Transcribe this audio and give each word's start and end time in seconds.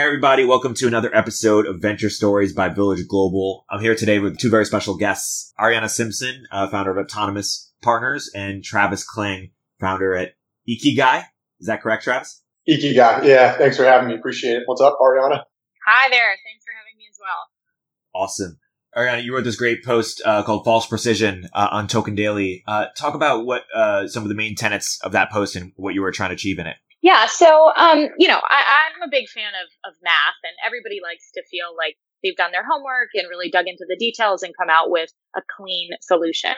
Hey, 0.00 0.06
everybody, 0.06 0.46
welcome 0.46 0.72
to 0.76 0.86
another 0.86 1.14
episode 1.14 1.66
of 1.66 1.82
Venture 1.82 2.08
Stories 2.08 2.54
by 2.54 2.70
Village 2.70 3.06
Global. 3.06 3.66
I'm 3.68 3.82
here 3.82 3.94
today 3.94 4.18
with 4.18 4.38
two 4.38 4.48
very 4.48 4.64
special 4.64 4.96
guests 4.96 5.52
Arianna 5.60 5.90
Simpson, 5.90 6.46
uh, 6.50 6.68
founder 6.68 6.90
of 6.90 6.96
Autonomous 6.96 7.70
partners 7.82 8.30
and 8.34 8.64
Travis 8.64 9.04
Kling, 9.04 9.50
founder 9.78 10.14
at 10.16 10.36
Ikigai. 10.66 11.24
Is 11.60 11.66
that 11.66 11.82
correct, 11.82 12.04
Travis? 12.04 12.42
Ikigai. 12.66 13.24
Yeah. 13.24 13.58
Thanks 13.58 13.76
for 13.76 13.84
having 13.84 14.08
me. 14.08 14.14
Appreciate 14.14 14.56
it. 14.56 14.62
What's 14.64 14.80
up, 14.80 14.96
Arianna? 15.02 15.42
Hi 15.86 16.08
there. 16.08 16.34
Thanks 16.46 16.64
for 16.64 16.72
having 16.78 16.96
me 16.96 17.04
as 17.10 17.18
well. 17.20 18.22
Awesome. 18.22 18.58
Arianna, 18.96 19.22
you 19.22 19.34
wrote 19.34 19.44
this 19.44 19.56
great 19.56 19.84
post 19.84 20.22
uh, 20.24 20.42
called 20.44 20.64
"False 20.64 20.86
Precision" 20.86 21.46
uh, 21.52 21.68
on 21.72 21.88
Token 21.88 22.14
Daily. 22.14 22.64
Uh, 22.66 22.86
talk 22.96 23.12
about 23.14 23.44
what 23.44 23.64
uh, 23.74 24.08
some 24.08 24.22
of 24.22 24.30
the 24.30 24.34
main 24.34 24.54
tenets 24.54 24.98
of 25.02 25.12
that 25.12 25.30
post 25.30 25.56
and 25.56 25.72
what 25.76 25.92
you 25.92 26.00
were 26.00 26.10
trying 26.10 26.30
to 26.30 26.36
achieve 26.36 26.58
in 26.58 26.66
it. 26.66 26.76
Yeah, 27.02 27.26
so 27.26 27.72
um, 27.76 28.08
you 28.18 28.28
know, 28.28 28.40
I, 28.42 28.90
I'm 28.92 29.08
a 29.08 29.10
big 29.10 29.28
fan 29.28 29.52
of 29.56 29.68
of 29.90 29.96
math, 30.02 30.40
and 30.44 30.52
everybody 30.64 31.00
likes 31.02 31.30
to 31.32 31.42
feel 31.50 31.72
like 31.76 31.96
they've 32.22 32.36
done 32.36 32.52
their 32.52 32.64
homework 32.66 33.08
and 33.14 33.28
really 33.28 33.50
dug 33.50 33.66
into 33.68 33.86
the 33.88 33.96
details 33.96 34.42
and 34.42 34.52
come 34.56 34.68
out 34.68 34.90
with 34.90 35.10
a 35.36 35.40
clean 35.56 35.90
solution. 36.02 36.52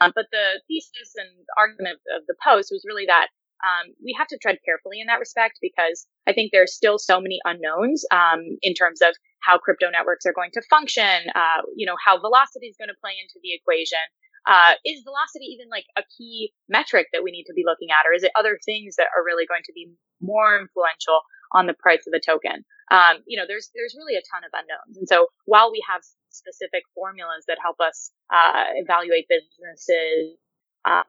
Um, 0.00 0.12
but 0.14 0.26
the 0.30 0.60
thesis 0.68 1.14
and 1.16 1.30
argument 1.58 1.98
of, 2.10 2.22
of 2.22 2.26
the 2.26 2.34
post 2.42 2.70
was 2.70 2.84
really 2.86 3.06
that 3.06 3.28
um, 3.62 3.94
we 4.02 4.14
have 4.18 4.28
to 4.28 4.38
tread 4.38 4.58
carefully 4.64 5.00
in 5.00 5.06
that 5.06 5.18
respect 5.18 5.58
because 5.62 6.06
I 6.26 6.32
think 6.32 6.50
there's 6.52 6.74
still 6.74 6.98
so 6.98 7.20
many 7.20 7.40
unknowns 7.44 8.04
um, 8.10 8.42
in 8.62 8.74
terms 8.74 9.00
of 9.02 9.14
how 9.40 9.58
crypto 9.58 9.90
networks 9.90 10.26
are 10.26 10.32
going 10.32 10.50
to 10.54 10.62
function. 10.68 11.30
Uh, 11.34 11.62
you 11.76 11.86
know, 11.86 11.96
how 12.02 12.18
velocity 12.18 12.66
is 12.66 12.76
going 12.78 12.88
to 12.88 13.00
play 13.00 13.12
into 13.20 13.38
the 13.42 13.54
equation. 13.54 14.02
Uh, 14.46 14.76
is 14.84 15.02
velocity 15.02 15.46
even 15.46 15.68
like 15.70 15.86
a 15.96 16.02
key 16.16 16.52
metric 16.68 17.08
that 17.12 17.22
we 17.22 17.30
need 17.30 17.44
to 17.44 17.54
be 17.54 17.64
looking 17.64 17.88
at, 17.90 18.04
or 18.08 18.12
is 18.12 18.22
it 18.22 18.32
other 18.36 18.58
things 18.64 18.96
that 18.96 19.08
are 19.16 19.24
really 19.24 19.46
going 19.46 19.62
to 19.64 19.72
be 19.72 19.90
more 20.20 20.58
influential 20.60 21.20
on 21.52 21.66
the 21.66 21.74
price 21.74 22.04
of 22.06 22.12
the 22.12 22.20
token? 22.20 22.64
Um, 22.90 23.24
you 23.26 23.38
know, 23.38 23.44
there's 23.48 23.70
there's 23.74 23.96
really 23.96 24.16
a 24.16 24.24
ton 24.28 24.44
of 24.44 24.52
unknowns, 24.52 24.98
and 24.98 25.08
so 25.08 25.28
while 25.46 25.72
we 25.72 25.82
have 25.88 26.02
specific 26.28 26.82
formulas 26.94 27.44
that 27.48 27.58
help 27.62 27.80
us 27.80 28.10
uh, 28.32 28.74
evaluate 28.76 29.26
businesses. 29.28 30.36
Uh, 30.84 31.00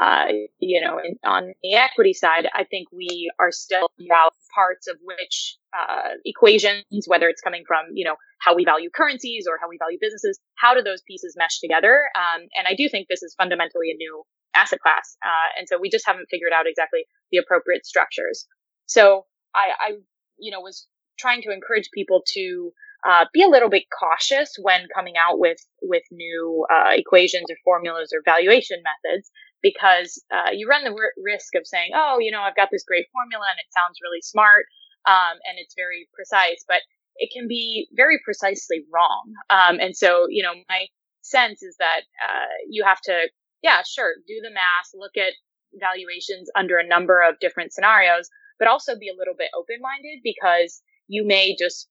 uh, 0.00 0.26
you 0.58 0.80
know, 0.80 0.98
in, 0.98 1.16
on 1.24 1.52
the 1.62 1.74
equity 1.74 2.14
side, 2.14 2.48
I 2.54 2.64
think 2.64 2.88
we 2.90 3.30
are 3.38 3.52
still 3.52 3.90
about 4.00 4.32
parts 4.54 4.88
of 4.88 4.96
which 5.02 5.58
uh, 5.76 6.16
equations, 6.24 7.04
whether 7.06 7.28
it's 7.28 7.42
coming 7.42 7.64
from, 7.66 7.84
you 7.92 8.06
know, 8.06 8.16
how 8.38 8.54
we 8.54 8.64
value 8.64 8.88
currencies 8.88 9.46
or 9.46 9.58
how 9.60 9.68
we 9.68 9.76
value 9.78 9.98
businesses, 10.00 10.40
how 10.56 10.74
do 10.74 10.82
those 10.82 11.02
pieces 11.02 11.34
mesh 11.36 11.60
together? 11.60 12.04
Um, 12.16 12.48
and 12.56 12.66
I 12.66 12.74
do 12.74 12.88
think 12.88 13.08
this 13.08 13.22
is 13.22 13.34
fundamentally 13.36 13.90
a 13.92 13.96
new 13.96 14.22
asset 14.56 14.80
class. 14.80 15.16
Uh, 15.22 15.58
and 15.58 15.68
so 15.68 15.78
we 15.78 15.90
just 15.90 16.06
haven't 16.06 16.28
figured 16.30 16.52
out 16.52 16.64
exactly 16.66 17.04
the 17.30 17.38
appropriate 17.38 17.84
structures. 17.84 18.46
So 18.86 19.26
I, 19.54 19.68
I, 19.78 19.90
you 20.38 20.50
know, 20.50 20.60
was 20.60 20.86
trying 21.18 21.42
to 21.42 21.52
encourage 21.52 21.90
people 21.92 22.22
to 22.32 22.72
uh, 23.08 23.26
be 23.32 23.42
a 23.42 23.48
little 23.48 23.70
bit 23.70 23.84
cautious 23.90 24.52
when 24.60 24.86
coming 24.94 25.14
out 25.16 25.38
with 25.38 25.58
with 25.82 26.02
new 26.10 26.66
uh, 26.70 26.90
equations 26.92 27.46
or 27.50 27.56
formulas 27.64 28.12
or 28.14 28.22
valuation 28.24 28.82
methods 28.82 29.30
because 29.62 30.22
uh, 30.32 30.50
you 30.52 30.68
run 30.68 30.84
the 30.84 30.90
r- 30.90 31.16
risk 31.22 31.54
of 31.54 31.66
saying, 31.66 31.90
"Oh, 31.94 32.18
you 32.20 32.30
know, 32.30 32.40
I've 32.40 32.56
got 32.56 32.68
this 32.70 32.84
great 32.84 33.06
formula 33.12 33.44
and 33.50 33.58
it 33.58 33.72
sounds 33.72 33.98
really 34.02 34.22
smart 34.22 34.66
um, 35.06 35.36
and 35.48 35.58
it's 35.58 35.74
very 35.74 36.08
precise," 36.14 36.64
but 36.68 36.82
it 37.16 37.30
can 37.32 37.48
be 37.48 37.88
very 37.92 38.18
precisely 38.24 38.84
wrong. 38.92 39.32
Um, 39.50 39.78
and 39.80 39.96
so, 39.96 40.26
you 40.28 40.42
know, 40.42 40.54
my 40.68 40.86
sense 41.22 41.62
is 41.62 41.76
that 41.78 42.02
uh, 42.24 42.48
you 42.68 42.84
have 42.84 43.00
to, 43.02 43.28
yeah, 43.62 43.82
sure, 43.86 44.14
do 44.26 44.40
the 44.42 44.50
math, 44.50 44.90
look 44.94 45.16
at 45.16 45.34
valuations 45.74 46.48
under 46.56 46.78
a 46.78 46.86
number 46.86 47.22
of 47.22 47.38
different 47.40 47.72
scenarios, 47.72 48.28
but 48.58 48.68
also 48.68 48.98
be 48.98 49.08
a 49.08 49.16
little 49.16 49.34
bit 49.36 49.50
open 49.56 49.76
minded 49.80 50.20
because 50.24 50.82
you 51.08 51.26
may 51.26 51.54
just 51.58 51.88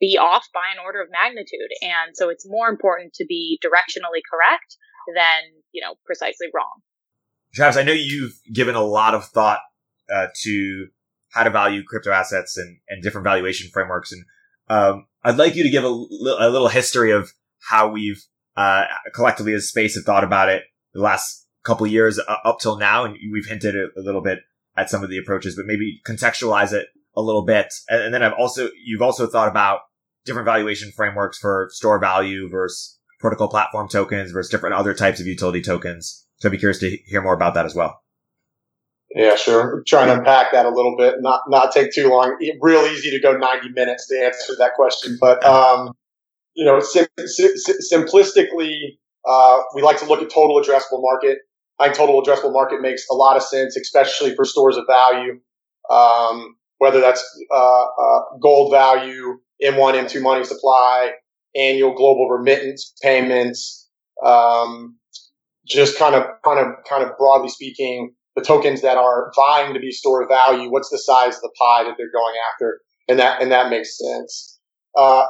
be 0.00 0.18
off 0.20 0.46
by 0.52 0.72
an 0.72 0.82
order 0.84 1.00
of 1.00 1.08
magnitude. 1.10 1.70
And 1.82 2.16
so 2.16 2.28
it's 2.28 2.46
more 2.48 2.68
important 2.68 3.14
to 3.14 3.26
be 3.26 3.58
directionally 3.64 4.22
correct 4.28 4.76
than, 5.14 5.62
you 5.72 5.82
know, 5.82 5.94
precisely 6.04 6.48
wrong. 6.54 6.82
Travis, 7.54 7.76
I 7.76 7.82
know 7.82 7.92
you've 7.92 8.40
given 8.52 8.74
a 8.74 8.82
lot 8.82 9.14
of 9.14 9.26
thought 9.26 9.60
uh, 10.12 10.26
to 10.42 10.88
how 11.30 11.44
to 11.44 11.50
value 11.50 11.82
crypto 11.84 12.10
assets 12.10 12.56
and, 12.56 12.78
and 12.88 13.02
different 13.02 13.24
valuation 13.24 13.70
frameworks. 13.72 14.12
And 14.12 14.24
um, 14.68 15.06
I'd 15.22 15.36
like 15.36 15.54
you 15.54 15.62
to 15.62 15.70
give 15.70 15.84
a, 15.84 15.88
a 15.88 16.50
little 16.50 16.68
history 16.68 17.12
of 17.12 17.32
how 17.60 17.88
we've 17.88 18.22
uh, 18.56 18.84
collectively 19.14 19.52
as 19.54 19.64
a 19.64 19.66
space 19.66 19.94
have 19.96 20.04
thought 20.04 20.24
about 20.24 20.48
it 20.48 20.64
the 20.92 21.00
last 21.00 21.46
couple 21.64 21.86
years 21.86 22.18
uh, 22.18 22.36
up 22.44 22.58
till 22.60 22.78
now. 22.78 23.04
And 23.04 23.16
we've 23.32 23.46
hinted 23.46 23.74
a, 23.76 23.86
a 23.98 24.02
little 24.02 24.20
bit 24.20 24.40
at 24.76 24.90
some 24.90 25.02
of 25.02 25.10
the 25.10 25.18
approaches, 25.18 25.56
but 25.56 25.66
maybe 25.66 26.00
contextualize 26.06 26.72
it 26.72 26.88
a 27.16 27.22
little 27.22 27.44
bit. 27.44 27.66
And, 27.88 28.12
then 28.12 28.22
I've 28.22 28.32
also, 28.34 28.68
you've 28.84 29.02
also 29.02 29.26
thought 29.26 29.48
about 29.48 29.80
different 30.24 30.46
valuation 30.46 30.90
frameworks 30.92 31.38
for 31.38 31.68
store 31.72 31.98
value 31.98 32.48
versus 32.48 32.98
protocol 33.20 33.48
platform 33.48 33.88
tokens 33.88 34.32
versus 34.32 34.50
different 34.50 34.74
other 34.74 34.94
types 34.94 35.20
of 35.20 35.26
utility 35.26 35.62
tokens. 35.62 36.26
So 36.36 36.48
I'd 36.48 36.52
be 36.52 36.58
curious 36.58 36.78
to 36.80 36.90
hear 37.06 37.22
more 37.22 37.34
about 37.34 37.54
that 37.54 37.66
as 37.66 37.74
well. 37.74 38.00
Yeah, 39.14 39.36
sure. 39.36 39.82
Try 39.86 40.02
and 40.02 40.10
unpack 40.10 40.50
that 40.52 40.66
a 40.66 40.70
little 40.70 40.96
bit, 40.98 41.16
not 41.20 41.42
not 41.48 41.70
take 41.70 41.92
too 41.92 42.08
long. 42.10 42.36
Real 42.60 42.80
easy 42.80 43.10
to 43.12 43.20
go 43.20 43.36
90 43.36 43.68
minutes 43.70 44.08
to 44.08 44.18
answer 44.18 44.54
that 44.58 44.74
question, 44.74 45.16
but 45.20 45.44
um, 45.44 45.92
you 46.54 46.64
know, 46.64 46.80
sim- 46.80 47.06
sim- 47.24 47.54
simplistically, 47.92 48.74
uh, 49.24 49.62
we 49.74 49.82
like 49.82 50.00
to 50.00 50.06
look 50.06 50.20
at 50.20 50.30
total 50.30 50.60
addressable 50.60 51.00
market. 51.00 51.38
I 51.78 51.86
think 51.86 51.96
total 51.96 52.20
addressable 52.20 52.52
market 52.52 52.80
makes 52.80 53.04
a 53.08 53.14
lot 53.14 53.36
of 53.36 53.44
sense, 53.44 53.76
especially 53.76 54.34
for 54.34 54.44
stores 54.44 54.76
of 54.76 54.84
value. 54.88 55.40
Um, 55.88 56.56
whether 56.78 57.00
that's 57.00 57.22
uh, 57.52 57.84
uh, 57.84 58.20
gold 58.40 58.72
value, 58.72 59.38
M1, 59.62 59.94
M2 59.94 60.22
money 60.22 60.44
supply, 60.44 61.12
annual 61.56 61.94
global 61.94 62.28
remittance 62.28 62.94
payments, 63.02 63.88
um, 64.24 64.96
just 65.66 65.98
kind 65.98 66.14
of, 66.14 66.24
kind 66.44 66.60
of, 66.60 66.74
kind 66.88 67.02
of 67.02 67.16
broadly 67.16 67.48
speaking, 67.48 68.14
the 68.36 68.42
tokens 68.42 68.82
that 68.82 68.96
are 68.96 69.32
vying 69.36 69.72
to 69.74 69.80
be 69.80 69.92
store 69.92 70.22
of 70.22 70.28
value. 70.28 70.70
What's 70.70 70.90
the 70.90 70.98
size 70.98 71.36
of 71.36 71.42
the 71.42 71.52
pie 71.58 71.84
that 71.84 71.94
they're 71.96 72.12
going 72.12 72.34
after? 72.52 72.80
And 73.08 73.18
that, 73.18 73.40
and 73.40 73.52
that 73.52 73.70
makes 73.70 73.96
sense. 73.98 74.58
Uh, 74.96 75.24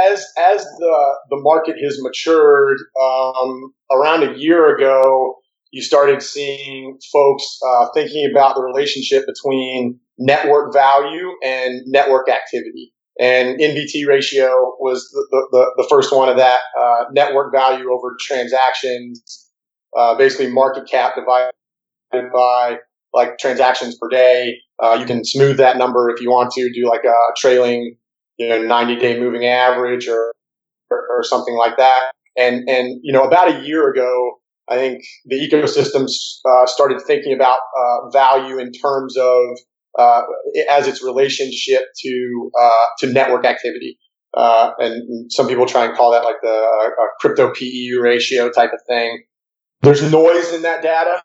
as, 0.00 0.24
as 0.38 0.64
the, 0.64 1.14
the 1.30 1.36
market 1.40 1.76
has 1.82 2.00
matured, 2.00 2.78
um, 3.00 3.72
around 3.90 4.22
a 4.22 4.38
year 4.38 4.74
ago, 4.76 5.36
you 5.70 5.82
started 5.82 6.22
seeing 6.22 6.98
folks, 7.12 7.58
uh, 7.66 7.86
thinking 7.94 8.28
about 8.30 8.54
the 8.54 8.62
relationship 8.62 9.24
between 9.26 10.00
network 10.18 10.72
value 10.72 11.30
and 11.42 11.80
network 11.86 12.28
activity. 12.28 12.92
And 13.20 13.58
NVT 13.58 14.06
ratio 14.06 14.76
was 14.78 15.08
the, 15.12 15.48
the, 15.50 15.82
the 15.82 15.86
first 15.88 16.14
one 16.14 16.28
of 16.28 16.36
that, 16.36 16.60
uh, 16.78 17.04
network 17.12 17.52
value 17.52 17.90
over 17.90 18.16
transactions, 18.20 19.50
uh, 19.96 20.14
basically 20.16 20.48
market 20.52 20.88
cap 20.88 21.14
divided 21.16 22.32
by 22.32 22.76
like 23.12 23.38
transactions 23.38 23.96
per 24.00 24.08
day. 24.08 24.58
Uh, 24.80 24.96
you 25.00 25.04
can 25.04 25.24
smooth 25.24 25.56
that 25.56 25.78
number 25.78 26.10
if 26.10 26.20
you 26.20 26.30
want 26.30 26.52
to 26.52 26.72
do 26.72 26.86
like 26.86 27.02
a 27.04 27.16
trailing, 27.36 27.96
you 28.36 28.48
know, 28.48 28.62
90 28.62 28.96
day 28.96 29.18
moving 29.18 29.44
average 29.46 30.06
or, 30.06 30.32
or, 30.90 31.06
or 31.10 31.22
something 31.24 31.56
like 31.56 31.76
that. 31.76 32.12
And, 32.36 32.68
and, 32.68 33.00
you 33.02 33.12
know, 33.12 33.24
about 33.24 33.48
a 33.48 33.66
year 33.66 33.90
ago, 33.90 34.34
I 34.68 34.76
think 34.76 35.02
the 35.24 35.36
ecosystems 35.36 36.12
uh, 36.48 36.66
started 36.66 37.00
thinking 37.00 37.32
about 37.32 37.58
uh, 37.76 38.10
value 38.10 38.58
in 38.58 38.70
terms 38.70 39.16
of 39.16 39.58
uh, 39.96 40.22
as 40.70 40.86
its 40.86 41.02
relationship 41.02 41.84
to 42.00 42.50
uh, 42.60 42.86
to 42.98 43.12
network 43.12 43.44
activity. 43.44 43.98
Uh, 44.36 44.72
and 44.78 45.32
some 45.32 45.48
people 45.48 45.66
try 45.66 45.86
and 45.86 45.96
call 45.96 46.12
that 46.12 46.22
like 46.24 46.36
the 46.42 46.48
uh, 46.48 47.06
crypto 47.18 47.52
PE 47.52 47.98
ratio 48.00 48.50
type 48.50 48.72
of 48.72 48.80
thing. 48.86 49.22
There's 49.82 50.02
noise 50.10 50.52
in 50.52 50.62
that 50.62 50.82
data. 50.82 51.22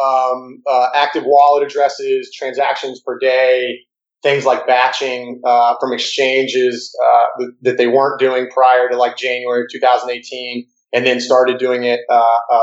Um, 0.00 0.62
uh, 0.66 0.88
active 0.94 1.24
wallet 1.24 1.64
addresses, 1.64 2.32
transactions 2.34 3.00
per 3.00 3.18
day, 3.18 3.78
things 4.22 4.44
like 4.44 4.66
batching 4.66 5.40
uh, 5.44 5.74
from 5.80 5.92
exchanges 5.92 6.94
th- 7.38 7.50
that 7.62 7.78
they 7.78 7.86
weren't 7.86 8.18
doing 8.18 8.48
prior 8.50 8.88
to 8.88 8.96
like 8.96 9.16
January 9.16 9.66
2018 9.70 10.66
and 10.92 11.06
then 11.06 11.20
started 11.20 11.58
doing 11.58 11.84
it, 11.84 12.00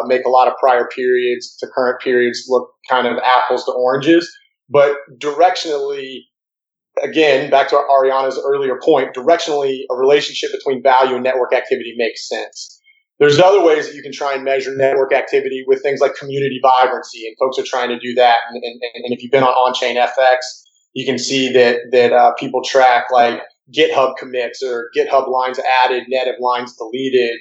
make 0.06 0.26
a 0.26 0.30
lot 0.30 0.48
of 0.48 0.54
prior 0.58 0.88
periods 0.88 1.56
to 1.58 1.68
current 1.74 2.02
periods 2.02 2.46
look 2.48 2.70
kind 2.90 3.08
of 3.08 3.18
apples 3.24 3.66
to 3.66 3.72
oranges. 3.72 4.30
But 4.72 4.96
directionally, 5.18 6.20
again, 7.04 7.50
back 7.50 7.68
to 7.70 7.76
Arianna's 7.76 8.40
earlier 8.44 8.80
point, 8.82 9.14
directionally, 9.14 9.82
a 9.92 9.96
relationship 9.96 10.52
between 10.52 10.82
value 10.82 11.16
and 11.16 11.24
network 11.24 11.54
activity 11.54 11.94
makes 11.98 12.28
sense. 12.28 12.80
there's 13.20 13.38
other 13.38 13.64
ways 13.64 13.88
that 13.88 13.96
you 13.96 14.02
can 14.02 14.12
try 14.12 14.34
and 14.34 14.44
measure 14.44 14.76
network 14.76 15.14
activity 15.14 15.64
with 15.68 15.84
things 15.84 16.00
like 16.02 16.16
community 16.16 16.60
vibrancy, 16.64 17.28
and 17.28 17.36
folks 17.38 17.60
are 17.60 17.68
trying 17.68 17.90
to 17.90 18.00
do 18.00 18.16
that. 18.16 18.38
And, 18.50 18.64
and, 18.64 18.82
and 18.96 19.14
if 19.14 19.22
you've 19.22 19.32
been 19.32 19.44
on 19.44 19.74
OnChainFX, 19.74 20.38
you 20.94 21.06
can 21.06 21.20
see 21.20 21.52
that 21.54 21.82
that 21.92 22.14
uh, 22.14 22.34
people 22.34 22.64
track 22.64 23.12
like 23.12 23.42
GitHub 23.76 24.18
commits 24.18 24.64
or 24.64 24.90
GitHub 24.98 25.30
lines 25.30 25.60
added, 25.84 26.06
net 26.08 26.28
of 26.28 26.36
lines 26.40 26.76
deleted, 26.76 27.40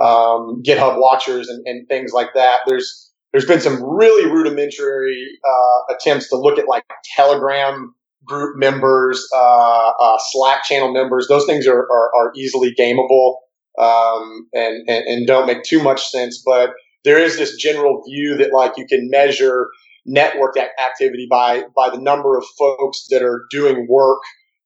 um, 0.00 0.62
GitHub 0.62 1.00
watchers, 1.00 1.48
and, 1.48 1.66
and 1.66 1.88
things 1.88 2.12
like 2.12 2.34
that. 2.34 2.60
There's 2.66 3.10
there's 3.34 3.46
been 3.46 3.60
some 3.60 3.82
really 3.82 4.30
rudimentary 4.30 5.26
uh, 5.44 5.94
attempts 5.94 6.28
to 6.28 6.36
look 6.36 6.56
at 6.56 6.68
like 6.68 6.84
Telegram 7.16 7.92
group 8.24 8.56
members, 8.56 9.26
uh, 9.34 9.90
uh, 10.00 10.18
Slack 10.30 10.62
channel 10.62 10.92
members. 10.92 11.26
Those 11.28 11.44
things 11.44 11.66
are, 11.66 11.80
are, 11.80 12.14
are 12.14 12.32
easily 12.36 12.72
gameable 12.78 13.38
um, 13.76 14.48
and, 14.54 14.88
and, 14.88 15.04
and 15.08 15.26
don't 15.26 15.48
make 15.48 15.64
too 15.64 15.82
much 15.82 16.06
sense. 16.06 16.40
But 16.46 16.70
there 17.02 17.18
is 17.18 17.36
this 17.36 17.56
general 17.56 18.04
view 18.08 18.36
that 18.36 18.52
like 18.52 18.74
you 18.76 18.86
can 18.86 19.10
measure 19.10 19.66
network 20.06 20.54
activity 20.56 21.26
by 21.28 21.64
by 21.74 21.90
the 21.90 21.98
number 21.98 22.38
of 22.38 22.44
folks 22.56 23.06
that 23.10 23.22
are 23.24 23.46
doing 23.50 23.88
work 23.90 24.20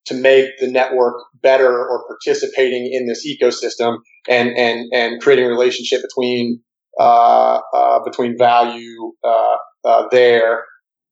to 0.05 0.13
make 0.13 0.59
the 0.59 0.69
network 0.69 1.15
better 1.41 1.71
or 1.71 2.05
participating 2.07 2.91
in 2.93 3.07
this 3.07 3.25
ecosystem 3.25 3.97
and 4.27 4.49
and 4.55 4.85
and 4.93 5.19
creating 5.21 5.45
a 5.45 5.49
relationship 5.49 6.01
between 6.03 6.61
between 8.03 8.37
value 8.37 9.13
uh, 9.23 9.55
uh 9.83 10.07
there. 10.11 10.65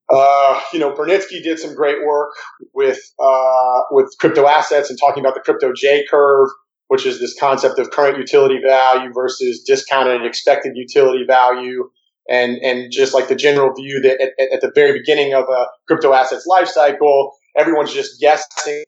Uh, 0.10 0.62
you 0.72 0.80
know, 0.80 0.94
Burniske 0.94 1.44
did 1.44 1.60
some 1.60 1.75
great 1.75 1.98
work 2.06 2.31
with 2.74 3.00
uh, 3.19 3.81
with 3.92 4.13
crypto 4.19 4.48
assets 4.48 4.89
and 4.89 4.98
talking 5.00 5.22
about 5.22 5.34
the 5.34 5.42
crypto 5.42 5.74
J 5.74 6.06
curve 6.10 6.50
which 6.88 7.06
is 7.06 7.19
this 7.19 7.38
concept 7.39 7.80
of 7.80 7.92
current 7.92 8.18
utility 8.18 8.60
value 8.66 9.12
versus 9.13 9.63
discounted 9.66 10.25
expected 10.25 10.74
utility 10.75 11.25
value. 11.28 11.90
And, 12.30 12.57
and 12.57 12.92
just 12.92 13.13
like 13.13 13.30
the 13.30 13.36
general 13.36 13.74
view 13.74 14.01
that 14.01 14.19
at, 14.22 14.54
at 14.54 14.62
the 14.62 14.72
very 14.75 15.00
beginning 15.00 15.33
of 15.33 15.45
a 15.45 15.68
crypto 15.88 16.13
assets 16.13 16.45
life 16.45 16.68
cycle, 16.68 17.31
everyone's 17.57 17.94
just 17.94 18.19
guessing 18.19 18.83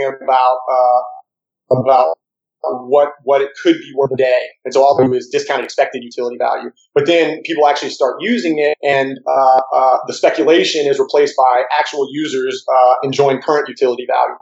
about, 0.00 0.58
uh, 0.70 1.76
about 1.76 2.16
what 2.62 3.10
what 3.24 3.40
it 3.40 3.50
could 3.62 3.74
be 3.74 3.92
worth 3.96 4.10
a 4.12 4.16
day. 4.16 4.42
And 4.64 4.74
so 4.74 4.82
all 4.82 4.98
of 4.98 5.06
do 5.06 5.14
is 5.14 5.28
discounted 5.28 5.64
expected 5.64 6.02
utility 6.02 6.36
value. 6.38 6.70
But 6.94 7.06
then 7.06 7.40
people 7.44 7.66
actually 7.66 7.90
start 7.90 8.16
using 8.20 8.58
it, 8.58 8.76
and 8.82 9.18
uh, 9.26 9.60
uh, 9.74 9.98
the 10.06 10.14
speculation 10.14 10.86
is 10.86 10.98
replaced 10.98 11.34
by 11.36 11.62
actual 11.78 12.08
users 12.12 12.64
uh, 12.72 12.94
enjoying 13.02 13.40
current 13.40 13.68
utility 13.68 14.06
value. 14.06 14.36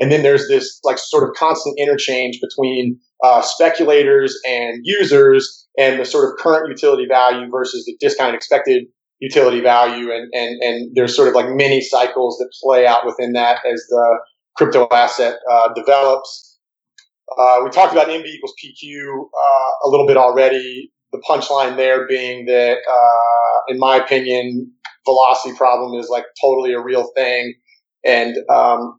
And 0.00 0.10
then 0.10 0.22
there's 0.22 0.48
this 0.48 0.80
like 0.82 0.98
sort 0.98 1.28
of 1.28 1.34
constant 1.36 1.78
interchange 1.78 2.40
between 2.40 2.98
uh, 3.22 3.42
speculators 3.42 4.34
and 4.48 4.80
users 4.82 5.68
and 5.78 6.00
the 6.00 6.06
sort 6.06 6.30
of 6.30 6.38
current 6.38 6.68
utility 6.68 7.06
value 7.06 7.48
versus 7.50 7.84
the 7.84 7.94
discounted 8.00 8.34
expected 8.34 8.84
utility 9.20 9.60
value. 9.60 10.10
And, 10.10 10.32
and, 10.32 10.62
and 10.62 10.90
there's 10.94 11.14
sort 11.14 11.28
of 11.28 11.34
like 11.34 11.50
many 11.50 11.82
cycles 11.82 12.38
that 12.38 12.50
play 12.62 12.86
out 12.86 13.04
within 13.04 13.34
that 13.34 13.58
as 13.70 13.84
the 13.90 14.18
crypto 14.56 14.88
asset 14.90 15.36
uh, 15.50 15.72
develops. 15.74 16.49
Uh, 17.38 17.60
we 17.64 17.70
talked 17.70 17.92
about 17.92 18.08
MV 18.08 18.24
equals 18.24 18.54
PQ 18.62 19.04
uh, 19.06 19.70
a 19.84 19.88
little 19.88 20.06
bit 20.06 20.16
already. 20.16 20.92
The 21.12 21.22
punchline 21.28 21.76
there 21.76 22.06
being 22.06 22.46
that, 22.46 22.78
uh, 22.88 23.60
in 23.68 23.78
my 23.78 23.96
opinion, 23.96 24.72
velocity 25.04 25.56
problem 25.56 25.98
is 25.98 26.08
like 26.08 26.24
totally 26.42 26.72
a 26.72 26.80
real 26.80 27.10
thing. 27.16 27.54
And 28.04 28.36
um, 28.48 28.98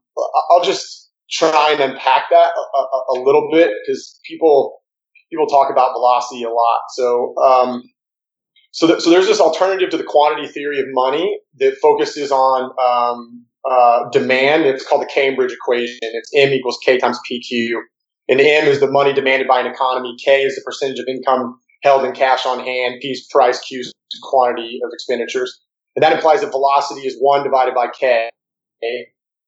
I'll 0.52 0.64
just 0.64 1.10
try 1.30 1.72
and 1.72 1.80
unpack 1.82 2.24
that 2.32 2.52
a, 2.76 2.78
a, 2.78 3.04
a 3.12 3.24
little 3.24 3.50
bit 3.52 3.72
because 3.86 4.20
people 4.26 4.82
people 5.32 5.48
talk 5.48 5.72
about 5.72 5.94
velocity 5.94 6.44
a 6.44 6.50
lot. 6.50 6.82
So 6.94 7.36
um, 7.38 7.84
so 8.72 8.88
th- 8.88 9.02
so 9.02 9.10
there's 9.10 9.28
this 9.28 9.40
alternative 9.40 9.90
to 9.92 9.98
the 9.98 10.04
quantity 10.04 10.48
theory 10.48 10.80
of 10.80 10.86
money 10.92 11.40
that 11.60 11.78
focuses 11.82 12.32
on 12.32 12.72
um, 12.84 13.46
uh, 13.70 14.10
demand. 14.12 14.64
It's 14.66 14.88
called 14.88 15.02
the 15.02 15.12
Cambridge 15.14 15.54
equation. 15.54 16.00
It's 16.02 16.32
M 16.36 16.50
equals 16.50 16.80
K 16.84 16.98
times 16.98 17.20
PQ. 17.30 17.80
And 18.30 18.40
M 18.40 18.68
is 18.68 18.80
the 18.80 18.90
money 18.90 19.14
demanded 19.14 19.48
by 19.48 19.60
an 19.60 19.68
economy. 19.68 20.16
K 20.24 20.44
is 20.44 20.56
the 20.56 20.62
percentage 20.62 21.00
of 21.00 21.08
income 21.08 21.60
held 21.84 22.06
in 22.06 22.14
cash 22.14 22.46
on 22.46 22.60
hand. 22.60 23.00
P 23.02 23.10
is 23.10 23.28
price. 23.30 23.60
Q 23.60 23.80
is 23.80 23.94
quantity 24.22 24.80
of 24.84 24.92
expenditures. 24.94 25.62
And 25.96 26.04
that 26.04 26.14
implies 26.14 26.42
that 26.42 26.52
velocity 26.52 27.02
is 27.02 27.18
one 27.20 27.44
divided 27.44 27.74
by 27.74 27.88
K 27.88 28.30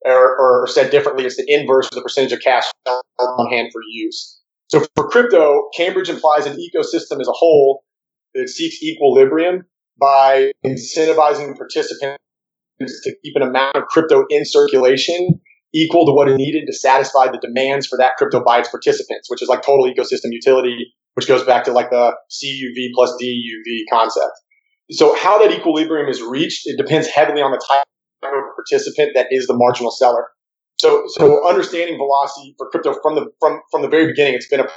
or, 0.05 0.37
or 0.37 0.67
said 0.67 0.91
differently, 0.91 1.25
it's 1.25 1.37
the 1.37 1.45
inverse 1.47 1.87
of 1.87 1.95
the 1.95 2.01
percentage 2.01 2.33
of 2.33 2.41
cash 2.41 2.65
on 2.85 3.49
hand 3.51 3.69
for 3.71 3.81
use. 3.89 4.41
So 4.67 4.85
for 4.95 5.07
crypto, 5.07 5.69
Cambridge 5.75 6.09
implies 6.09 6.45
an 6.45 6.57
ecosystem 6.57 7.21
as 7.21 7.27
a 7.27 7.33
whole 7.33 7.83
that 8.33 8.49
seeks 8.49 8.81
equilibrium 8.81 9.65
by 9.99 10.51
incentivizing 10.65 11.55
participants 11.55 12.19
to 12.79 13.15
keep 13.23 13.35
an 13.35 13.43
amount 13.43 13.75
of 13.75 13.85
crypto 13.85 14.25
in 14.29 14.43
circulation 14.45 15.39
equal 15.73 16.05
to 16.05 16.11
what 16.11 16.29
is 16.29 16.37
needed 16.37 16.65
to 16.67 16.73
satisfy 16.73 17.27
the 17.27 17.39
demands 17.39 17.87
for 17.87 17.97
that 17.97 18.15
crypto 18.17 18.43
by 18.43 18.59
its 18.59 18.69
participants, 18.69 19.29
which 19.29 19.41
is 19.41 19.49
like 19.49 19.61
total 19.61 19.85
ecosystem 19.85 20.31
utility, 20.31 20.93
which 21.15 21.27
goes 21.27 21.43
back 21.43 21.63
to 21.63 21.71
like 21.71 21.89
the 21.89 22.15
CUV 22.31 22.89
plus 22.93 23.11
DUV 23.21 23.83
concept. 23.91 24.31
So 24.91 25.15
how 25.15 25.41
that 25.41 25.51
equilibrium 25.51 26.09
is 26.09 26.21
reached, 26.21 26.63
it 26.65 26.77
depends 26.77 27.07
heavily 27.07 27.41
on 27.41 27.51
the 27.51 27.63
type 27.67 27.85
of 28.23 28.43
participant 28.55 29.11
that 29.15 29.27
is 29.31 29.47
the 29.47 29.55
marginal 29.55 29.91
seller. 29.91 30.27
So, 30.77 31.03
so 31.07 31.47
understanding 31.47 31.97
velocity 31.97 32.55
for 32.57 32.69
crypto 32.69 32.93
from 33.01 33.15
the 33.15 33.27
from 33.39 33.61
from 33.71 33.81
the 33.83 33.87
very 33.87 34.07
beginning, 34.07 34.33
it's 34.33 34.49
been 34.49 34.59
a 34.59 34.67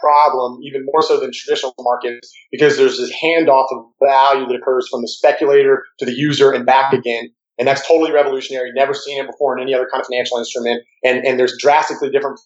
problem, 0.00 0.60
even 0.62 0.84
more 0.84 1.02
so 1.02 1.18
than 1.18 1.32
traditional 1.32 1.74
markets, 1.80 2.32
because 2.52 2.76
there's 2.76 2.98
this 2.98 3.12
handoff 3.12 3.66
of 3.72 3.84
value 4.00 4.46
that 4.46 4.54
occurs 4.54 4.86
from 4.88 5.02
the 5.02 5.08
speculator 5.08 5.84
to 5.98 6.06
the 6.06 6.12
user 6.12 6.52
and 6.52 6.64
back 6.64 6.92
again. 6.92 7.30
And 7.58 7.66
that's 7.66 7.86
totally 7.86 8.12
revolutionary. 8.12 8.72
Never 8.72 8.94
seen 8.94 9.22
it 9.22 9.26
before 9.26 9.56
in 9.56 9.62
any 9.62 9.74
other 9.74 9.88
kind 9.90 10.00
of 10.00 10.06
financial 10.06 10.38
instrument. 10.38 10.82
And, 11.04 11.26
and 11.26 11.38
there's 11.38 11.56
drastically 11.58 12.10
different 12.10 12.38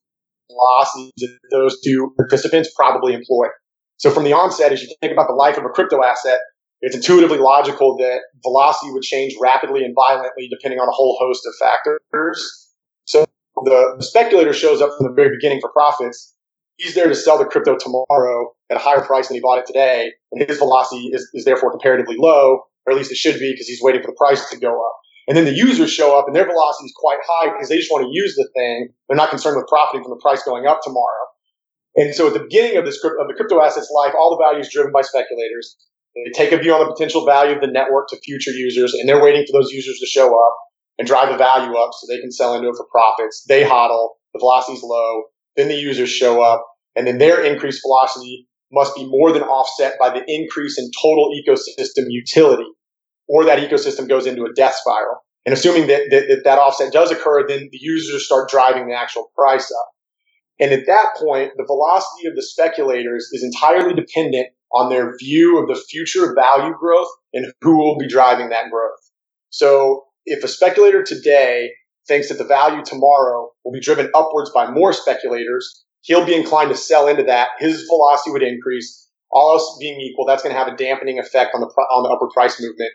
velocities 0.51 1.13
that 1.19 1.39
those 1.51 1.81
two 1.83 2.13
participants 2.17 2.71
probably 2.75 3.15
employ. 3.15 3.47
So 3.99 4.11
from 4.11 4.25
the 4.25 4.33
onset, 4.33 4.73
as 4.73 4.83
you 4.83 4.95
think 5.01 5.13
about 5.13 5.29
the 5.29 5.35
life 5.35 5.57
of 5.59 5.65
a 5.65 5.69
crypto 5.69 6.03
asset, 6.03 6.39
it's 6.81 6.97
intuitively 6.97 7.39
logical 7.39 7.97
that 7.99 8.23
velocity 8.43 8.91
would 8.93 9.03
change 9.05 9.35
rapidly 9.41 9.85
and 9.85 9.95
violently 9.95 10.49
depending 10.49 10.81
on 10.81 10.89
a 10.89 10.93
whole 10.93 11.17
host 11.21 11.47
of 11.47 11.55
factors. 11.61 12.01
So 13.05 13.25
the 13.65 13.97
speculator 14.01 14.53
shows 14.53 14.81
up 14.81 14.91
from 14.97 15.07
the 15.07 15.13
very 15.13 15.37
beginning 15.37 15.61
for 15.61 15.71
profits. 15.71 16.35
He's 16.83 16.95
there 16.97 17.07
to 17.07 17.15
sell 17.15 17.39
the 17.39 17.45
crypto 17.45 17.77
tomorrow 17.79 18.53
at 18.69 18.77
a 18.77 18.81
higher 18.81 19.03
price 19.03 19.29
than 19.29 19.37
he 19.37 19.41
bought 19.41 19.59
it 19.59 19.67
today, 19.67 20.11
and 20.33 20.43
his 20.43 20.59
velocity 20.59 21.11
is, 21.13 21.31
is 21.33 21.45
therefore 21.45 21.71
comparatively 21.71 22.17
low, 22.19 22.59
or 22.85 22.93
at 22.93 22.97
least 22.97 23.13
it 23.13 23.19
should 23.19 23.39
be 23.39 23.53
because 23.53 23.69
he's 23.69 23.81
waiting 23.81 24.03
for 24.03 24.09
the 24.09 24.19
price 24.19 24.51
to 24.51 24.59
go 24.59 24.75
up. 24.75 24.97
And 25.29 25.37
then 25.37 25.45
the 25.45 25.55
users 25.55 25.93
show 25.93 26.19
up 26.19 26.27
and 26.27 26.35
their 26.35 26.45
velocity 26.45 26.87
is 26.87 26.95
quite 26.97 27.21
high 27.23 27.55
because 27.55 27.69
they 27.69 27.79
just 27.79 27.93
want 27.93 28.03
to 28.03 28.11
use 28.11 28.35
the 28.35 28.49
thing. 28.57 28.89
They're 29.07 29.17
not 29.17 29.31
concerned 29.31 29.57
with 29.57 29.69
profiting 29.69 30.03
from 30.03 30.11
the 30.11 30.21
price 30.21 30.43
going 30.43 30.67
up 30.67 30.81
tomorrow. 30.83 31.31
And 31.95 32.13
so 32.15 32.27
at 32.27 32.33
the 32.33 32.41
beginning 32.41 32.79
of 32.79 32.85
this 32.85 32.99
of 33.05 33.29
the 33.29 33.35
crypto 33.37 33.63
assets 33.63 33.89
life, 33.95 34.15
all 34.19 34.37
the 34.37 34.43
value 34.43 34.61
is 34.61 34.73
driven 34.73 34.91
by 34.91 35.03
speculators. 35.03 35.77
They 36.17 36.33
take 36.35 36.51
a 36.51 36.59
view 36.59 36.75
on 36.75 36.85
the 36.85 36.93
potential 36.93 37.25
value 37.25 37.55
of 37.55 37.61
the 37.61 37.69
network 37.69 38.09
to 38.09 38.21
future 38.21 38.51
users, 38.51 38.95
and 38.95 39.09
they're 39.09 39.23
waiting 39.23 39.47
for 39.47 39.59
those 39.61 39.71
users 39.71 39.99
to 40.01 40.07
show 40.07 40.35
up 40.35 40.57
and 40.99 41.07
drive 41.07 41.31
the 41.31 41.39
value 41.39 41.77
up 41.77 41.91
so 41.95 42.07
they 42.09 42.21
can 42.21 42.33
sell 42.33 42.55
into 42.55 42.69
it 42.69 42.77
for 42.77 42.87
profits. 42.91 43.45
They 43.49 43.63
hodl, 43.63 44.11
the 44.35 44.41
velocity's 44.41 44.83
low, 44.83 45.23
then 45.57 45.69
the 45.69 45.75
users 45.75 46.11
show 46.11 46.43
up, 46.43 46.67
and 46.97 47.07
then 47.07 47.19
their 47.19 47.43
increased 47.43 47.83
velocity 47.83 48.49
must 48.71 48.95
be 48.95 49.07
more 49.07 49.33
than 49.33 49.43
offset 49.43 49.99
by 49.99 50.09
the 50.11 50.25
increase 50.27 50.79
in 50.79 50.91
total 51.01 51.31
ecosystem 51.31 52.07
utility, 52.09 52.69
or 53.29 53.45
that 53.45 53.59
ecosystem 53.59 54.09
goes 54.09 54.27
into 54.27 54.45
a 54.45 54.53
death 54.55 54.75
spiral. 54.75 55.19
And 55.45 55.53
assuming 55.53 55.89
that 55.89 56.11
that, 56.11 56.29
that, 56.29 56.45
that 56.45 56.59
offset 56.59 56.93
does 56.93 57.11
occur, 57.11 57.47
then 57.47 57.69
the 57.71 57.79
users 57.81 58.25
start 58.25 58.49
driving 58.49 58.89
the 58.89 58.95
actual 58.95 59.31
price 59.35 59.71
up. 59.71 59.89
And 60.61 60.73
at 60.73 60.87
that 60.87 61.17
point, 61.17 61.53
the 61.57 61.65
velocity 61.65 62.29
of 62.29 62.37
the 62.37 62.43
speculators 62.43 63.29
is 63.33 63.43
entirely 63.43 63.95
dependent 63.95 64.49
on 64.73 64.89
their 64.89 65.17
view 65.19 65.59
of 65.59 65.69
the 65.69 65.81
future 65.91 66.35
value 66.35 66.75
growth 66.79 67.09
and 67.35 67.53
who 67.61 67.77
will 67.77 67.99
be 67.99 68.09
driving 68.09 68.51
that 68.51 68.71
growth. 68.71 69.11
So 69.51 70.05
if 70.25 70.45
a 70.45 70.49
speculator 70.49 71.03
today 71.03 71.71
thinks 72.07 72.29
that 72.29 72.39
the 72.39 72.45
value 72.45 72.83
tomorrow 72.85 73.51
will 73.65 73.73
be 73.73 73.81
driven 73.81 74.11
upwards 74.15 74.51
by 74.51 74.71
more 74.71 74.93
speculators, 74.93 75.85
he'll 76.03 76.27
be 76.27 76.35
inclined 76.35 76.71
to 76.71 76.77
sell 76.77 77.09
into 77.09 77.23
that. 77.25 77.51
His 77.59 77.83
velocity 77.85 78.31
would 78.31 78.43
increase. 78.43 78.99
All 79.35 79.53
else 79.53 79.79
being 79.81 79.99
equal, 79.99 80.27
that's 80.27 80.43
going 80.43 80.55
to 80.55 80.59
have 80.59 80.69
a 80.69 80.77
dampening 80.77 81.19
effect 81.19 81.55
on 81.55 81.63
the 81.63 81.67
on 81.67 82.03
the 82.03 82.11
upward 82.11 82.33
price 82.35 82.61
movement. 82.61 82.91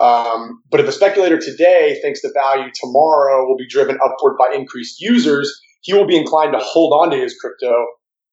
Um, 0.00 0.62
but 0.70 0.80
if 0.80 0.88
a 0.88 0.92
speculator 0.92 1.38
today 1.38 1.98
thinks 2.00 2.22
the 2.22 2.32
value 2.34 2.70
tomorrow 2.74 3.46
will 3.46 3.58
be 3.58 3.68
driven 3.68 3.98
upward 4.02 4.38
by 4.38 4.54
increased 4.54 5.02
users, 5.02 5.60
he 5.82 5.92
will 5.92 6.06
be 6.06 6.16
inclined 6.16 6.54
to 6.54 6.58
hold 6.60 6.94
on 6.94 7.10
to 7.10 7.16
his 7.18 7.36
crypto 7.38 7.74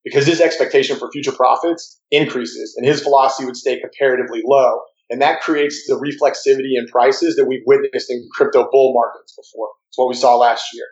because 0.05 0.25
his 0.25 0.39
expectation 0.39 0.97
for 0.97 1.11
future 1.11 1.33
profits 1.33 1.99
increases 2.11 2.75
and 2.77 2.87
his 2.87 3.01
velocity 3.01 3.45
would 3.45 3.57
stay 3.57 3.77
comparatively 3.79 4.41
low. 4.45 4.79
And 5.09 5.21
that 5.21 5.41
creates 5.41 5.85
the 5.87 5.95
reflexivity 5.95 6.77
in 6.77 6.87
prices 6.87 7.35
that 7.35 7.45
we've 7.45 7.63
witnessed 7.65 8.09
in 8.09 8.27
crypto 8.31 8.69
bull 8.71 8.93
markets 8.93 9.35
before. 9.35 9.69
It's 9.89 9.97
what 9.97 10.07
we 10.07 10.13
saw 10.13 10.37
last 10.37 10.65
year. 10.73 10.85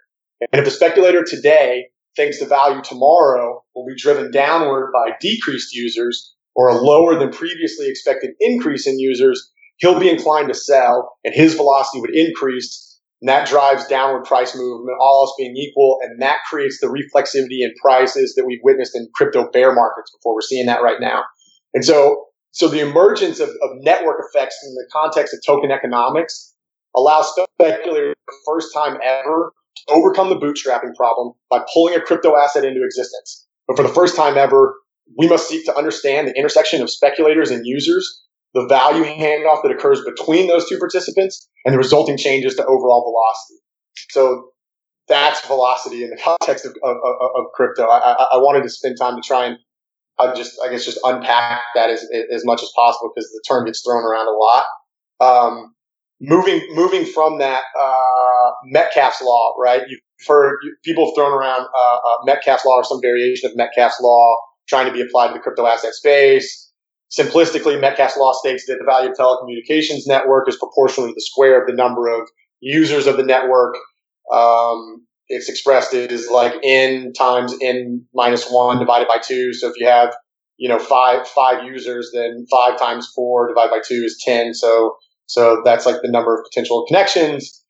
And 0.52 0.60
if 0.60 0.68
a 0.68 0.72
speculator 0.72 1.24
today 1.24 1.86
thinks 2.18 2.40
the 2.40 2.46
value 2.46 2.82
tomorrow 2.82 3.64
will 3.74 3.86
be 3.86 3.96
driven 3.96 4.32
downward 4.32 4.92
by 4.92 5.12
decreased 5.22 5.74
users, 5.74 6.36
or 6.56 6.68
a 6.68 6.76
lower 6.76 7.18
than 7.18 7.30
previously 7.30 7.88
expected 7.88 8.32
increase 8.42 8.88
in 8.88 9.00
users, 9.00 9.52
he'll 9.78 10.00
be 10.00 10.10
inclined 10.10 10.50
to 10.50 10.56
sell 10.56 11.18
and 11.24 11.34
his 11.34 11.54
velocity 11.54 12.02
would 12.02 12.14
increase. 12.14 13.00
And 13.22 13.30
that 13.30 13.48
drives 13.48 13.88
downward 13.88 14.26
price 14.26 14.56
movement, 14.56 14.98
all 15.00 15.24
else 15.24 15.36
being 15.38 15.56
equal. 15.56 16.00
And 16.02 16.22
that 16.22 16.40
creates 16.50 16.80
the 16.82 16.88
reflexivity 16.88 17.62
in 17.64 17.74
prices 17.82 18.34
that 18.36 18.46
we've 18.46 18.60
witnessed 18.64 18.96
in 18.96 19.08
crypto 19.16 19.50
bear 19.50 19.74
markets 19.74 20.12
before. 20.12 20.36
We're 20.36 20.42
seeing 20.42 20.66
that 20.66 20.84
right 20.84 21.00
now. 21.00 21.24
And 21.74 21.86
so, 21.86 22.26
so 22.52 22.68
the 22.68 22.80
emergence 22.80 23.40
of, 23.40 23.50
of 23.50 23.70
network 23.82 24.18
effects 24.28 24.58
in 24.64 24.74
the 24.74 24.88
context 24.92 25.34
of 25.34 25.40
token 25.46 25.72
economics 25.72 26.56
allows 26.96 27.32
speculators 27.60 28.16
for 28.26 28.32
the 28.32 28.38
first 28.46 28.74
time 28.74 28.98
ever 29.04 29.52
overcome 29.90 30.30
the 30.30 30.36
bootstrapping 30.36 30.96
problem 30.96 31.34
by 31.50 31.64
pulling 31.74 31.96
a 31.96 32.02
crypto 32.02 32.36
asset 32.36 32.66
into 32.66 32.84
existence. 32.84 33.46
But 33.68 33.78
for 33.78 33.84
the 33.84 33.90
first 33.94 34.16
time 34.16 34.38
ever, 34.38 34.76
we 35.18 35.28
must 35.28 35.48
seek 35.48 35.66
to 35.66 35.76
understand 35.76 36.28
the 36.28 36.38
intersection 36.38 36.82
of 36.82 36.90
speculators 36.90 37.52
and 37.52 37.66
users, 37.66 38.24
the 38.54 38.66
value 38.68 39.04
handoff 39.04 39.64
that 39.64 39.72
occurs 39.72 40.04
between 40.04 40.48
those 40.48 40.68
two 40.68 40.78
participants, 40.78 41.48
and 41.66 41.74
the 41.74 41.78
resulting 41.78 42.18
changes 42.18 42.56
to 42.56 42.66
overall 42.66 43.04
velocity. 43.04 43.60
So 44.10 44.52
that's 45.08 45.46
velocity 45.48 46.04
in 46.04 46.10
the 46.10 46.18
context 46.18 46.66
of, 46.66 46.76
of, 46.84 46.98
of, 46.98 47.46
crypto. 47.54 47.84
I, 47.84 47.98
I, 47.98 48.28
I, 48.34 48.38
wanted 48.38 48.64
to 48.64 48.70
spend 48.70 48.98
time 49.00 49.16
to 49.16 49.22
try 49.26 49.46
and 49.46 49.58
uh, 50.20 50.36
just, 50.36 50.60
I 50.64 50.70
guess, 50.70 50.86
just 50.86 51.00
unpack 51.04 51.62
that 51.76 51.90
as, 51.90 52.06
as 52.32 52.44
much 52.46 52.62
as 52.62 52.72
possible 52.76 53.12
because 53.16 53.30
the 53.30 53.42
term 53.48 53.66
gets 53.66 53.82
thrown 53.86 54.04
around 54.04 54.28
a 54.28 54.32
lot. 54.32 54.66
Um, 55.20 55.74
moving, 56.20 56.68
moving 56.72 57.06
from 57.06 57.40
that, 57.40 57.64
uh, 57.80 58.27
Metcalfe's 58.66 59.22
law, 59.22 59.54
right? 59.60 59.82
You've 59.88 60.00
heard 60.28 60.58
people 60.84 61.06
have 61.06 61.16
thrown 61.16 61.32
around, 61.32 61.62
uh, 61.62 61.96
uh, 61.96 62.18
Metcalfe's 62.26 62.66
law 62.66 62.78
or 62.78 62.84
some 62.84 63.02
variation 63.02 63.50
of 63.50 63.56
Metcalfe's 63.56 64.00
law 64.02 64.36
trying 64.68 64.86
to 64.86 64.92
be 64.92 65.02
applied 65.02 65.30
to 65.30 65.34
the 65.34 65.40
crypto 65.40 65.66
asset 65.66 65.94
space. 65.94 66.72
Simplistically, 67.18 67.80
Metcalfe's 67.80 68.18
law 68.18 68.34
states 68.34 68.66
that 68.68 68.78
the 68.80 68.86
value 68.86 69.10
of 69.12 69.18
telecommunications 69.18 70.08
network 70.08 70.50
is 70.50 70.58
proportional 70.58 71.08
to 71.08 71.14
the 71.14 71.22
square 71.22 71.62
of 71.62 71.68
the 71.68 71.74
number 71.74 72.08
of 72.08 72.28
users 72.60 73.08
of 73.08 73.18
the 73.18 73.24
network. 73.24 73.76
Um, 74.32 75.06
it's 75.30 75.50
expressed 75.50 75.94
as 75.94 76.30
like 76.30 76.54
n 76.64 77.14
times 77.14 77.56
n 77.62 78.06
minus 78.14 78.50
one 78.50 78.80
divided 78.80 79.08
by 79.08 79.18
two. 79.24 79.54
So 79.54 79.70
if 79.70 79.76
you 79.78 79.88
have, 79.88 80.14
you 80.58 80.68
know, 80.68 80.80
five 80.80 81.28
five 81.28 81.66
users, 81.66 82.12
then 82.14 82.46
five 82.52 82.78
times 82.78 83.10
four 83.16 83.48
divided 83.48 83.70
by 83.70 83.82
two 83.86 84.04
is 84.06 84.22
ten. 84.24 84.54
So 84.54 84.98
so 85.28 85.62
that's 85.64 85.86
like 85.86 86.02
the 86.02 86.12
number 86.12 86.38
of 86.38 86.46
potential 86.46 86.86
connections. 86.88 87.64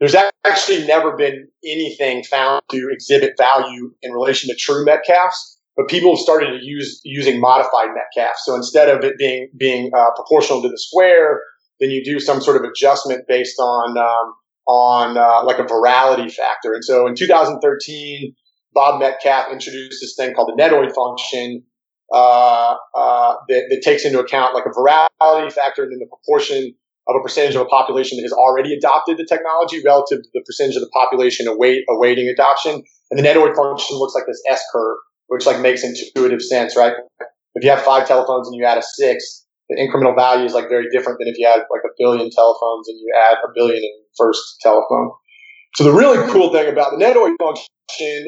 There's 0.00 0.16
actually 0.44 0.86
never 0.86 1.16
been 1.16 1.48
anything 1.64 2.24
found 2.24 2.62
to 2.70 2.88
exhibit 2.90 3.34
value 3.38 3.94
in 4.02 4.12
relation 4.12 4.50
to 4.50 4.56
true 4.56 4.84
Metcalfes 4.84 5.54
but 5.76 5.88
people 5.88 6.14
have 6.14 6.20
started 6.20 6.58
to 6.58 6.64
use 6.64 7.00
using 7.04 7.40
modified 7.40 7.88
Metcalfe. 7.94 8.36
So 8.44 8.54
instead 8.54 8.88
of 8.88 9.04
it 9.04 9.18
being 9.18 9.48
being 9.56 9.90
uh, 9.96 10.10
proportional 10.14 10.62
to 10.62 10.68
the 10.68 10.78
square, 10.78 11.42
then 11.80 11.90
you 11.90 12.04
do 12.04 12.20
some 12.20 12.40
sort 12.40 12.56
of 12.56 12.62
adjustment 12.62 13.26
based 13.26 13.58
on 13.58 13.98
um, 13.98 14.34
on 14.66 15.18
uh, 15.18 15.44
like 15.44 15.58
a 15.58 15.64
virality 15.64 16.32
factor. 16.32 16.72
And 16.72 16.84
so 16.84 17.06
in 17.06 17.14
2013, 17.14 18.34
Bob 18.72 19.00
Metcalfe 19.00 19.52
introduced 19.52 20.00
this 20.00 20.14
thing 20.16 20.34
called 20.34 20.52
the 20.56 20.62
netoid 20.62 20.94
function 20.94 21.64
uh, 22.12 22.76
uh, 22.94 23.34
that, 23.48 23.64
that 23.70 23.82
takes 23.82 24.04
into 24.04 24.20
account 24.20 24.54
like 24.54 24.64
a 24.66 24.70
virality 24.70 25.52
factor 25.52 25.82
and 25.82 25.92
then 25.92 25.98
the 25.98 26.06
proportion 26.06 26.72
of 27.06 27.16
a 27.16 27.22
percentage 27.22 27.54
of 27.54 27.62
a 27.62 27.66
population 27.66 28.16
that 28.16 28.22
has 28.22 28.32
already 28.32 28.72
adopted 28.72 29.18
the 29.18 29.26
technology 29.26 29.82
relative 29.84 30.22
to 30.22 30.28
the 30.32 30.42
percentage 30.46 30.76
of 30.76 30.82
the 30.82 30.90
population 30.90 31.46
await, 31.46 31.84
awaiting 31.88 32.28
adoption. 32.28 32.82
And 33.10 33.18
the 33.18 33.22
netoid 33.22 33.54
function 33.54 33.96
looks 33.96 34.14
like 34.14 34.24
this 34.26 34.42
S 34.48 34.62
curve 34.72 34.96
which 35.28 35.46
like 35.46 35.60
makes 35.60 35.82
intuitive 35.82 36.42
sense, 36.42 36.76
right? 36.76 36.94
If 37.54 37.64
you 37.64 37.70
have 37.70 37.82
five 37.82 38.06
telephones 38.06 38.48
and 38.48 38.56
you 38.56 38.64
add 38.64 38.78
a 38.78 38.82
six, 38.82 39.44
the 39.68 39.76
incremental 39.76 40.14
value 40.14 40.44
is 40.44 40.54
like 40.54 40.68
very 40.68 40.88
different 40.90 41.18
than 41.18 41.28
if 41.28 41.38
you 41.38 41.46
had 41.46 41.62
like 41.70 41.82
a 41.84 41.92
billion 41.98 42.30
telephones 42.30 42.88
and 42.88 42.98
you 43.00 43.12
add 43.16 43.38
a 43.44 43.48
billion 43.54 43.78
in 43.78 43.92
first 44.18 44.42
telephone. 44.60 45.12
So 45.74 45.84
the 45.84 45.92
really 45.92 46.30
cool 46.30 46.52
thing 46.52 46.70
about 46.70 46.92
the 46.92 47.04
netoid 47.04 47.34
function 47.40 47.66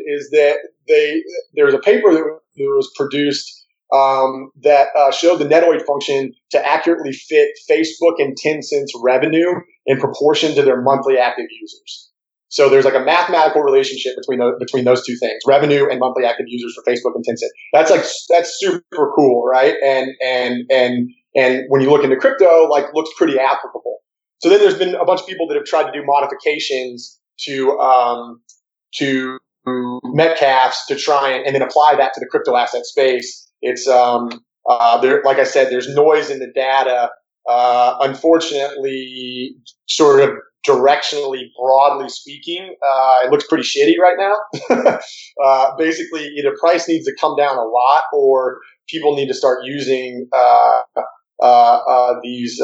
is 0.07 0.31
that 0.31 0.57
they 0.89 1.23
there's 1.55 1.75
a 1.75 1.79
paper 1.79 2.13
that 2.13 2.39
was 2.57 2.91
produced 2.97 3.66
um, 3.93 4.51
that 4.63 4.89
uh, 4.99 5.13
showed 5.13 5.39
the 5.39 5.45
netoid 5.45 5.85
function 5.87 6.33
to 6.51 6.67
accurately 6.67 7.13
fit 7.13 7.51
Facebook 7.71 8.15
and 8.19 8.37
Tencent's 8.37 8.93
revenue 9.03 9.55
in 9.87 9.99
proportion 9.99 10.55
to 10.55 10.63
their 10.63 10.83
monthly 10.83 11.19
active 11.19 11.47
users. 11.61 12.11
So 12.49 12.69
there's 12.69 12.85
like 12.85 12.95
a 12.95 13.01
mathematical 13.01 13.63
relationship 13.63 14.15
between 14.17 14.39
those, 14.39 14.55
between 14.59 14.85
those 14.85 15.05
two 15.05 15.17
things, 15.17 15.41
revenue 15.47 15.89
and 15.91 15.99
monthly 15.99 16.25
active 16.25 16.47
users 16.49 16.75
for 16.75 16.91
Facebook 16.91 17.15
and 17.15 17.25
Tencent. 17.25 17.51
That's 17.73 17.91
like, 17.91 18.05
that's 18.29 18.57
super 18.59 19.13
cool, 19.15 19.45
right? 19.45 19.75
And, 19.85 20.11
and, 20.25 20.65
and, 20.71 21.11
and 21.35 21.65
when 21.69 21.81
you 21.81 21.91
look 21.91 22.05
into 22.05 22.17
crypto, 22.17 22.67
like 22.69 22.87
looks 22.95 23.11
pretty 23.17 23.39
applicable. 23.39 23.99
So 24.39 24.49
then 24.49 24.61
there's 24.61 24.79
been 24.79 24.95
a 24.95 25.05
bunch 25.05 25.21
of 25.21 25.27
people 25.27 25.49
that 25.49 25.57
have 25.57 25.65
tried 25.65 25.91
to 25.91 25.93
do 25.93 26.05
modifications 26.05 27.19
to, 27.47 27.79
um, 27.79 28.41
to 28.95 29.39
Metcalfes 29.67 30.87
to 30.89 30.97
try 30.97 31.31
and, 31.31 31.47
and 31.47 31.55
then 31.55 31.63
apply 31.63 31.97
that 31.97 32.15
to 32.15 32.21
the 32.21 32.27
crypto 32.27 32.57
asset 32.57 32.87
space. 32.87 33.46
It's, 33.67 33.89
um, 33.89 34.31
uh, 34.69 35.01
there, 35.01 35.23
like 35.25 35.39
I 35.39 35.45
said, 35.45 35.71
there's 35.71 35.93
noise 35.95 36.31
in 36.31 36.39
the 36.39 36.51
data. 36.55 37.11
Uh, 37.49 37.97
unfortunately, 38.01 39.57
sort 39.89 40.21
of 40.21 40.31
directionally, 40.67 41.45
broadly 41.61 42.09
speaking, 42.09 42.75
uh, 42.87 43.15
it 43.25 43.31
looks 43.31 43.47
pretty 43.47 43.65
shitty 43.65 43.99
right 44.01 44.17
now. 44.19 44.99
uh, 45.45 45.77
basically, 45.77 46.25
either 46.39 46.57
price 46.59 46.89
needs 46.89 47.07
to 47.07 47.15
come 47.21 47.37
down 47.37 47.57
a 47.57 47.65
lot, 47.65 48.03
or 48.13 48.59
people 48.89 49.15
need 49.17 49.29
to 49.29 49.35
start 49.35 49.61
using 49.65 50.29
uh, 50.37 50.83
uh, 51.43 51.45
uh 51.47 52.15
these 52.23 52.61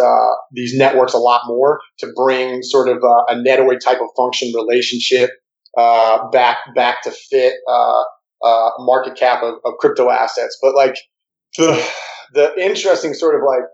these 0.53 0.77
networks 0.77 1.15
a 1.15 1.19
lot 1.19 1.43
more 1.47 1.81
to 1.99 2.09
bring 2.17 2.63
sort 2.63 2.89
of 2.89 2.99
a 3.29 3.35
netoid 3.35 3.81
type 3.81 4.01
of 4.01 4.09
function 4.17 4.53
relationship 4.55 5.31
back 6.33 6.59
back 6.75 7.03
to 7.03 7.11
fit 7.11 7.55
market 8.79 9.17
cap 9.17 9.43
of, 9.43 9.55
of 9.65 9.75
crypto 9.79 10.11
assets. 10.11 10.59
But 10.61 10.75
like 10.75 10.97
the 11.57 11.89
the 12.35 12.53
interesting 12.61 13.15
sort 13.15 13.35
of 13.35 13.43
like 13.47 13.65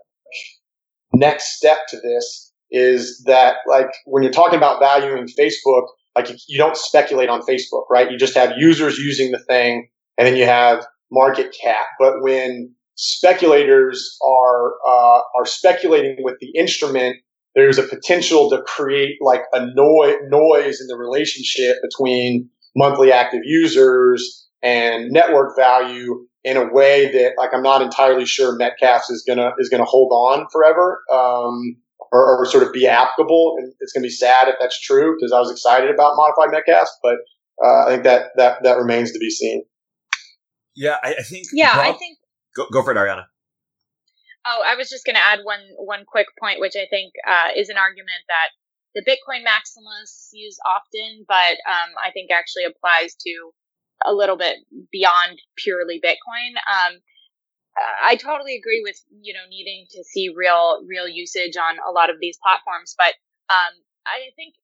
next 1.13 1.57
step 1.57 1.79
to 1.89 1.97
this 1.99 2.51
is 2.71 3.23
that 3.25 3.55
like 3.67 3.89
when 4.05 4.23
you're 4.23 4.31
talking 4.31 4.57
about 4.57 4.79
valuing 4.79 5.27
Facebook, 5.27 5.87
like 6.15 6.29
you, 6.47 6.57
don't 6.57 6.77
speculate 6.77 7.29
on 7.29 7.41
Facebook, 7.41 7.83
right? 7.89 8.11
You 8.11 8.17
just 8.17 8.35
have 8.35 8.53
users 8.57 8.97
using 8.97 9.31
the 9.31 9.39
thing 9.39 9.89
and 10.17 10.27
then 10.27 10.35
you 10.35 10.45
have 10.45 10.85
market 11.11 11.55
cap. 11.59 11.85
But 11.97 12.21
when 12.21 12.73
speculators 12.95 14.17
are, 14.23 14.73
uh, 14.87 15.21
are 15.37 15.45
speculating 15.45 16.17
with 16.19 16.35
the 16.39 16.51
instrument, 16.55 17.17
there's 17.55 17.79
a 17.79 17.83
potential 17.83 18.49
to 18.51 18.61
create 18.61 19.17
like 19.21 19.41
a 19.53 19.65
no- 19.73 20.17
noise 20.27 20.79
in 20.79 20.87
the 20.87 20.97
relationship 20.97 21.77
between 21.81 22.49
monthly 22.75 23.11
active 23.11 23.41
users 23.43 24.47
and 24.61 25.11
network 25.11 25.55
value 25.55 26.25
in 26.43 26.57
a 26.57 26.71
way 26.71 27.11
that 27.11 27.33
like 27.37 27.53
I'm 27.53 27.63
not 27.63 27.81
entirely 27.81 28.25
sure 28.25 28.55
Metcalfe's 28.55 29.09
is 29.09 29.23
gonna 29.27 29.51
is 29.59 29.69
gonna 29.69 29.85
hold 29.85 30.11
on 30.11 30.47
forever. 30.51 31.01
Um, 31.11 31.77
or, 32.11 32.41
or 32.41 32.45
sort 32.45 32.63
of 32.63 32.73
be 32.73 32.87
applicable. 32.87 33.55
And 33.59 33.73
it's 33.79 33.93
going 33.93 34.01
to 34.01 34.07
be 34.07 34.11
sad 34.11 34.47
if 34.47 34.55
that's 34.59 34.79
true 34.79 35.15
because 35.15 35.31
I 35.31 35.39
was 35.39 35.51
excited 35.51 35.89
about 35.89 36.15
modified 36.15 36.49
Metcalfes, 36.49 36.89
but 37.03 37.17
uh, 37.63 37.87
I 37.87 37.91
think 37.91 38.03
that, 38.03 38.31
that, 38.37 38.63
that 38.63 38.77
remains 38.77 39.11
to 39.11 39.19
be 39.19 39.29
seen. 39.29 39.63
Yeah, 40.75 40.97
I, 41.03 41.15
I 41.19 41.23
think. 41.23 41.47
Yeah, 41.53 41.75
Bob, 41.75 41.95
I 41.95 41.97
think. 41.97 42.17
Go, 42.55 42.65
go 42.71 42.83
for 42.83 42.91
it, 42.91 42.95
Arianna. 42.95 43.25
Oh, 44.45 44.63
I 44.65 44.75
was 44.75 44.89
just 44.89 45.05
going 45.05 45.17
to 45.17 45.21
add 45.21 45.39
one 45.43 45.59
one 45.77 46.05
quick 46.07 46.27
point, 46.39 46.59
which 46.59 46.75
I 46.75 46.87
think 46.89 47.11
uh, 47.27 47.51
is 47.55 47.69
an 47.69 47.77
argument 47.77 48.23
that 48.29 48.49
the 48.95 49.03
Bitcoin 49.03 49.43
maximalists 49.43 50.29
use 50.31 50.57
often, 50.65 51.25
but 51.27 51.59
um, 51.67 51.91
I 52.01 52.11
think 52.11 52.31
actually 52.31 52.63
applies 52.63 53.15
to 53.27 53.51
a 54.05 54.13
little 54.13 54.37
bit 54.37 54.57
beyond 54.91 55.39
purely 55.57 56.01
Bitcoin. 56.03 56.55
Um, 56.67 56.99
I 58.03 58.15
totally 58.15 58.55
agree 58.55 58.81
with 58.83 58.99
you 59.21 59.33
know 59.33 59.45
needing 59.49 59.85
to 59.91 60.03
see 60.03 60.29
real 60.35 60.81
real 60.87 61.07
usage 61.07 61.55
on 61.57 61.77
a 61.87 61.91
lot 61.91 62.09
of 62.09 62.17
these 62.19 62.37
platforms, 62.41 62.95
but 62.97 63.13
um, 63.53 63.73
I 64.05 64.31
think 64.35 64.55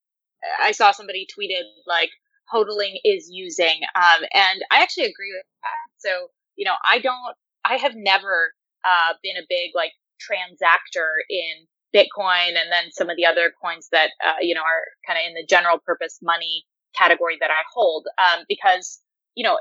I 0.62 0.72
saw 0.72 0.92
somebody 0.92 1.28
tweeted 1.28 1.64
like 1.88 2.10
hodling 2.54 2.96
is 3.04 3.30
using, 3.32 3.82
um, 3.96 4.22
and 4.34 4.62
I 4.72 4.82
actually 4.82 5.06
agree 5.06 5.34
with 5.34 5.46
that. 5.64 6.10
So 6.10 6.28
you 6.56 6.66
know, 6.66 6.76
I 6.90 7.00
don't, 7.00 7.36
I 7.66 7.76
have 7.78 7.96
never 7.96 8.54
uh, 8.84 9.14
been 9.24 9.38
a 9.38 9.48
big 9.48 9.72
like 9.76 9.92
transactor 10.20 11.08
in 11.30 11.68
Bitcoin 11.94 12.50
and 12.50 12.72
then 12.72 12.92
some 12.92 13.10
of 13.10 13.18
the 13.18 13.26
other 13.26 13.54
coins 13.62 13.88
that 13.92 14.10
uh, 14.26 14.40
you 14.42 14.56
know 14.56 14.62
are 14.62 14.84
kind 15.08 15.20
of 15.20 15.28
in 15.28 15.34
the 15.34 15.46
general 15.48 15.80
purpose 15.86 16.20
money 16.22 16.66
category 16.96 17.38
that 17.40 17.52
I 17.52 17.64
hold, 17.74 18.08
um, 18.18 18.46
because 18.48 19.02
you 19.36 19.44
know, 19.44 19.60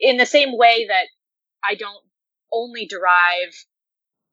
in 0.00 0.16
the 0.16 0.26
same 0.26 0.56
way 0.56 0.86
that 0.88 1.06
I 1.64 1.74
don't 1.74 2.04
only 2.52 2.86
derive 2.86 3.54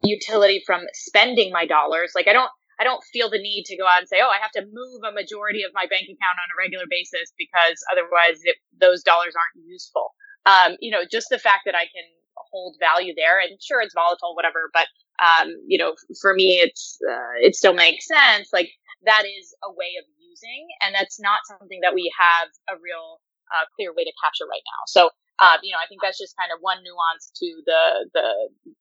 utility 0.03 0.63
from 0.65 0.81
spending 0.93 1.51
my 1.51 1.65
dollars. 1.65 2.11
Like 2.15 2.27
I 2.27 2.33
don't 2.33 2.49
I 2.79 2.83
don't 2.83 3.03
feel 3.11 3.29
the 3.29 3.41
need 3.41 3.65
to 3.67 3.77
go 3.77 3.85
out 3.85 3.99
and 3.99 4.07
say, 4.07 4.19
"Oh, 4.23 4.31
I 4.31 4.41
have 4.41 4.51
to 4.55 4.63
move 4.63 5.03
a 5.03 5.11
majority 5.11 5.63
of 5.63 5.71
my 5.73 5.85
bank 5.89 6.03
account 6.03 6.39
on 6.39 6.49
a 6.51 6.59
regular 6.59 6.85
basis 6.89 7.31
because 7.37 7.77
otherwise 7.91 8.39
it, 8.43 8.55
those 8.79 9.03
dollars 9.03 9.35
aren't 9.35 9.67
useful." 9.67 10.15
Um, 10.45 10.77
you 10.79 10.91
know, 10.91 11.03
just 11.09 11.27
the 11.29 11.39
fact 11.39 11.63
that 11.65 11.75
I 11.75 11.85
can 11.91 12.07
hold 12.51 12.77
value 12.79 13.13
there. 13.15 13.39
And 13.39 13.61
sure, 13.61 13.81
it's 13.81 13.93
volatile, 13.93 14.35
whatever, 14.35 14.71
but 14.73 14.87
um, 15.19 15.51
you 15.67 15.77
know, 15.77 15.95
for 16.21 16.33
me, 16.33 16.63
it's 16.63 16.97
uh, 17.03 17.35
it 17.43 17.55
still 17.55 17.73
makes 17.73 18.07
sense. 18.07 18.49
Like 18.53 18.71
that 19.05 19.23
is 19.27 19.53
a 19.63 19.71
way 19.71 19.99
of 19.99 20.05
using, 20.17 20.67
and 20.81 20.95
that's 20.95 21.19
not 21.19 21.43
something 21.47 21.81
that 21.81 21.93
we 21.93 22.11
have 22.17 22.47
a 22.71 22.79
real 22.79 23.19
uh, 23.51 23.65
clear 23.75 23.93
way 23.93 24.03
to 24.03 24.11
capture 24.23 24.45
right 24.49 24.61
now. 24.65 24.81
So, 24.87 25.09
uh, 25.39 25.57
you 25.63 25.71
know, 25.71 25.77
I 25.83 25.87
think 25.87 26.01
that's 26.01 26.17
just 26.17 26.35
kind 26.37 26.51
of 26.53 26.59
one 26.61 26.77
nuance 26.83 27.31
to 27.35 27.61
the 27.65 28.09
the 28.13 28.73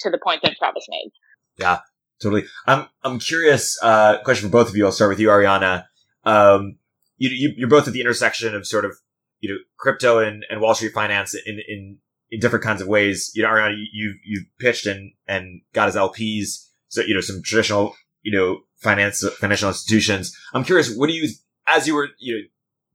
to 0.00 0.10
the 0.10 0.18
point 0.18 0.42
that 0.42 0.56
Travis 0.56 0.86
made. 0.88 1.10
Yeah, 1.58 1.80
totally. 2.22 2.44
I'm 2.66 2.88
I'm 3.02 3.18
curious. 3.18 3.78
Uh, 3.82 4.18
question 4.24 4.48
for 4.48 4.52
both 4.52 4.68
of 4.68 4.76
you. 4.76 4.84
I'll 4.84 4.92
start 4.92 5.10
with 5.10 5.20
you, 5.20 5.28
Arianna. 5.28 5.84
Um, 6.24 6.78
you, 7.18 7.30
you 7.30 7.54
you're 7.56 7.68
both 7.68 7.86
at 7.86 7.92
the 7.94 8.00
intersection 8.00 8.54
of 8.54 8.66
sort 8.66 8.84
of 8.84 8.92
you 9.40 9.50
know 9.50 9.58
crypto 9.78 10.18
and, 10.18 10.44
and 10.50 10.60
Wall 10.60 10.74
Street 10.74 10.92
finance 10.92 11.34
in 11.34 11.58
in 11.68 11.98
in 12.30 12.40
different 12.40 12.64
kinds 12.64 12.82
of 12.82 12.88
ways. 12.88 13.30
You 13.34 13.42
know, 13.42 13.48
Arianna, 13.48 13.76
you 13.92 14.14
you 14.24 14.44
pitched 14.58 14.86
and 14.86 15.12
and 15.26 15.62
got 15.72 15.88
as 15.88 15.96
LPs. 15.96 16.68
So 16.88 17.02
you 17.02 17.14
know 17.14 17.20
some 17.20 17.42
traditional 17.42 17.94
you 18.22 18.36
know 18.36 18.60
finance 18.76 19.24
financial 19.38 19.68
institutions. 19.68 20.36
I'm 20.52 20.64
curious. 20.64 20.94
What 20.94 21.08
do 21.08 21.14
you 21.14 21.28
as 21.68 21.86
you 21.86 21.94
were 21.94 22.08
you 22.18 22.34
know 22.34 22.42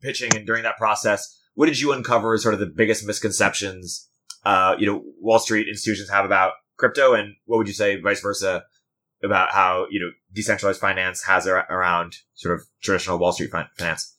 pitching 0.01 0.36
and 0.36 0.46
during 0.46 0.63
that 0.63 0.77
process? 0.77 1.38
What 1.53 1.67
did 1.67 1.79
you 1.79 1.91
uncover 1.91 2.34
as 2.34 2.41
sort 2.41 2.53
of 2.53 2.60
the 2.60 2.65
biggest 2.65 3.05
misconceptions? 3.05 4.10
Uh, 4.43 4.75
you 4.79 4.88
know, 4.88 5.03
Wall 5.20 5.39
Street 5.39 5.67
institutions 5.67 6.10
have 6.10 6.25
about 6.25 6.53
crypto, 6.77 7.13
and 7.13 7.36
what 7.46 7.58
would 7.58 7.67
you 7.67 7.74
say, 7.74 8.00
vice 8.00 8.22
versa, 8.22 8.63
about 9.24 9.51
how 9.51 9.86
you 9.89 10.00
know 10.00 10.10
decentralized 10.34 10.79
finance 10.79 11.24
has 11.24 11.46
around 11.48 12.15
sort 12.34 12.55
of 12.55 12.65
traditional 12.81 13.20
Wall 13.20 13.31
Street 13.31 13.51
finance? 13.51 14.17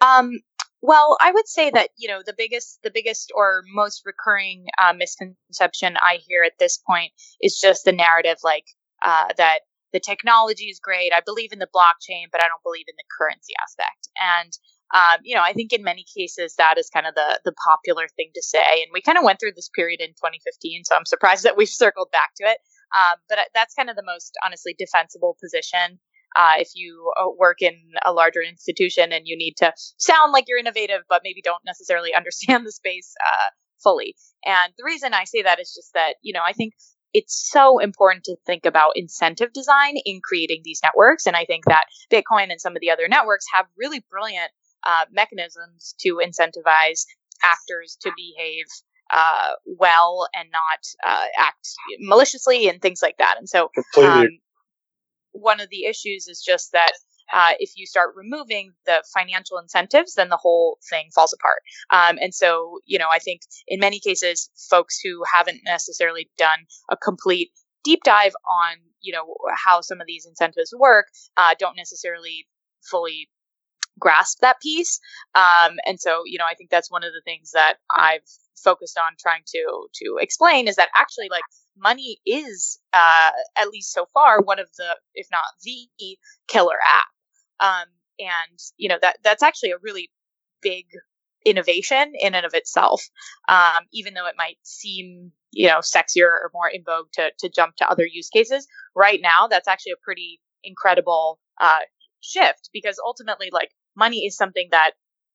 Um, 0.00 0.38
well, 0.80 1.16
I 1.20 1.32
would 1.32 1.48
say 1.48 1.70
that 1.70 1.90
you 1.96 2.08
know 2.08 2.22
the 2.24 2.34
biggest, 2.36 2.80
the 2.82 2.90
biggest 2.90 3.32
or 3.34 3.64
most 3.74 4.02
recurring 4.04 4.66
uh, 4.80 4.92
misconception 4.92 5.96
I 5.96 6.18
hear 6.26 6.42
at 6.44 6.58
this 6.58 6.78
point 6.78 7.12
is 7.40 7.58
just 7.58 7.84
the 7.84 7.92
narrative, 7.92 8.38
like 8.44 8.66
uh, 9.02 9.28
that 9.36 9.60
the 9.92 10.00
technology 10.00 10.66
is 10.66 10.80
great. 10.80 11.12
I 11.12 11.20
believe 11.24 11.52
in 11.52 11.58
the 11.58 11.68
blockchain, 11.74 12.28
but 12.30 12.42
I 12.42 12.48
don't 12.48 12.62
believe 12.62 12.86
in 12.88 12.96
the 12.96 13.08
currency 13.18 13.54
aspect. 13.62 14.08
And 14.20 14.52
um, 14.94 15.20
you 15.22 15.34
know, 15.34 15.42
I 15.42 15.52
think 15.52 15.72
in 15.72 15.82
many 15.82 16.04
cases 16.16 16.54
that 16.56 16.78
is 16.78 16.88
kind 16.88 17.06
of 17.06 17.14
the 17.14 17.40
the 17.44 17.52
popular 17.64 18.08
thing 18.16 18.30
to 18.34 18.42
say. 18.42 18.82
And 18.82 18.90
we 18.92 19.02
kind 19.02 19.18
of 19.18 19.24
went 19.24 19.40
through 19.40 19.52
this 19.54 19.70
period 19.74 20.00
in 20.00 20.10
2015, 20.10 20.84
so 20.84 20.96
I'm 20.96 21.04
surprised 21.04 21.44
that 21.44 21.56
we've 21.56 21.68
circled 21.84 22.08
back 22.10 22.30
to 22.36 22.44
it. 22.44 22.58
Um, 22.96 23.18
but 23.28 23.38
that's 23.54 23.74
kind 23.74 23.90
of 23.90 23.96
the 23.96 24.04
most 24.04 24.36
honestly 24.44 24.74
defensible 24.78 25.36
position. 25.42 26.00
Uh, 26.36 26.54
if 26.58 26.68
you 26.74 27.10
uh, 27.18 27.28
work 27.38 27.62
in 27.62 27.74
a 28.04 28.12
larger 28.12 28.42
institution 28.42 29.12
and 29.12 29.22
you 29.24 29.36
need 29.36 29.54
to 29.56 29.72
sound 29.96 30.32
like 30.32 30.44
you're 30.46 30.58
innovative, 30.58 31.02
but 31.08 31.22
maybe 31.24 31.40
don't 31.42 31.64
necessarily 31.64 32.14
understand 32.16 32.66
the 32.66 32.72
space 32.72 33.14
uh, 33.20 33.50
fully. 33.82 34.14
And 34.44 34.72
the 34.76 34.84
reason 34.84 35.14
I 35.14 35.24
say 35.24 35.42
that 35.42 35.60
is 35.60 35.72
just 35.74 35.92
that, 35.94 36.14
you 36.22 36.32
know, 36.32 36.42
I 36.44 36.52
think 36.52 36.74
it's 37.14 37.50
so 37.50 37.78
important 37.78 38.24
to 38.24 38.36
think 38.46 38.66
about 38.66 38.92
incentive 38.96 39.52
design 39.52 39.96
in 40.04 40.20
creating 40.22 40.60
these 40.64 40.80
networks. 40.82 41.26
And 41.26 41.36
I 41.36 41.44
think 41.44 41.64
that 41.66 41.84
Bitcoin 42.12 42.50
and 42.50 42.60
some 42.60 42.76
of 42.76 42.80
the 42.80 42.90
other 42.90 43.08
networks 43.08 43.46
have 43.52 43.66
really 43.76 44.04
brilliant 44.10 44.50
uh, 44.84 45.04
mechanisms 45.10 45.94
to 46.00 46.20
incentivize 46.24 47.04
actors 47.42 47.96
to 48.02 48.10
behave 48.16 48.64
uh, 49.10 49.52
well 49.66 50.28
and 50.34 50.48
not 50.52 50.80
uh, 51.06 51.26
act 51.38 51.68
maliciously 52.00 52.68
and 52.68 52.80
things 52.82 53.00
like 53.02 53.16
that. 53.18 53.36
And 53.38 53.48
so, 53.48 53.70
um, 53.98 54.28
one 55.32 55.60
of 55.60 55.68
the 55.70 55.84
issues 55.84 56.26
is 56.28 56.42
just 56.44 56.72
that 56.72 56.92
uh, 57.32 57.52
if 57.58 57.72
you 57.76 57.86
start 57.86 58.14
removing 58.16 58.72
the 58.86 59.02
financial 59.14 59.58
incentives, 59.58 60.14
then 60.14 60.28
the 60.28 60.36
whole 60.36 60.78
thing 60.88 61.08
falls 61.14 61.32
apart. 61.32 61.60
Um, 61.90 62.18
and 62.20 62.34
so, 62.34 62.80
you 62.86 62.98
know, 62.98 63.08
I 63.12 63.18
think 63.18 63.42
in 63.66 63.80
many 63.80 64.00
cases, 64.00 64.50
folks 64.70 64.98
who 65.02 65.22
haven't 65.32 65.60
necessarily 65.64 66.30
done 66.36 66.60
a 66.90 66.96
complete 66.96 67.50
deep 67.84 68.00
dive 68.04 68.32
on, 68.50 68.76
you 69.00 69.12
know, 69.12 69.34
how 69.64 69.80
some 69.80 70.00
of 70.00 70.06
these 70.06 70.26
incentives 70.26 70.74
work, 70.76 71.06
uh, 71.36 71.54
don't 71.58 71.76
necessarily 71.76 72.46
fully 72.82 73.28
grasp 73.98 74.38
that 74.40 74.60
piece. 74.60 75.00
Um, 75.34 75.76
and 75.86 76.00
so, 76.00 76.22
you 76.24 76.38
know, 76.38 76.44
I 76.50 76.54
think 76.54 76.70
that's 76.70 76.90
one 76.90 77.04
of 77.04 77.12
the 77.12 77.22
things 77.24 77.50
that 77.52 77.74
I've 77.94 78.22
focused 78.62 78.98
on 78.98 79.12
trying 79.20 79.42
to 79.46 79.86
to 79.94 80.18
explain 80.20 80.66
is 80.68 80.76
that 80.76 80.88
actually, 80.96 81.28
like, 81.30 81.42
money 81.76 82.18
is 82.26 82.80
uh, 82.92 83.30
at 83.56 83.68
least 83.68 83.92
so 83.92 84.06
far 84.12 84.40
one 84.40 84.58
of 84.58 84.68
the, 84.76 84.96
if 85.14 85.28
not 85.30 85.44
the 85.62 85.88
killer 86.48 86.76
app. 86.88 87.06
Um, 87.60 87.86
and 88.18 88.58
you 88.76 88.88
know 88.88 88.98
that 89.00 89.18
that's 89.22 89.42
actually 89.42 89.70
a 89.70 89.78
really 89.82 90.10
big 90.62 90.86
innovation 91.46 92.12
in 92.18 92.34
and 92.34 92.44
of 92.44 92.54
itself. 92.54 93.02
Um, 93.48 93.84
even 93.92 94.14
though 94.14 94.26
it 94.26 94.34
might 94.36 94.58
seem 94.62 95.32
you 95.52 95.68
know 95.68 95.78
sexier 95.78 96.26
or 96.26 96.50
more 96.52 96.68
in 96.68 96.82
vogue 96.84 97.08
to 97.14 97.30
to 97.38 97.48
jump 97.48 97.76
to 97.76 97.88
other 97.88 98.06
use 98.06 98.28
cases, 98.28 98.66
right 98.94 99.20
now 99.22 99.46
that's 99.48 99.68
actually 99.68 99.92
a 99.92 100.04
pretty 100.04 100.40
incredible 100.64 101.38
uh, 101.60 101.80
shift 102.20 102.70
because 102.72 103.00
ultimately, 103.04 103.48
like 103.52 103.70
money 103.96 104.26
is 104.26 104.36
something 104.36 104.68
that 104.72 104.92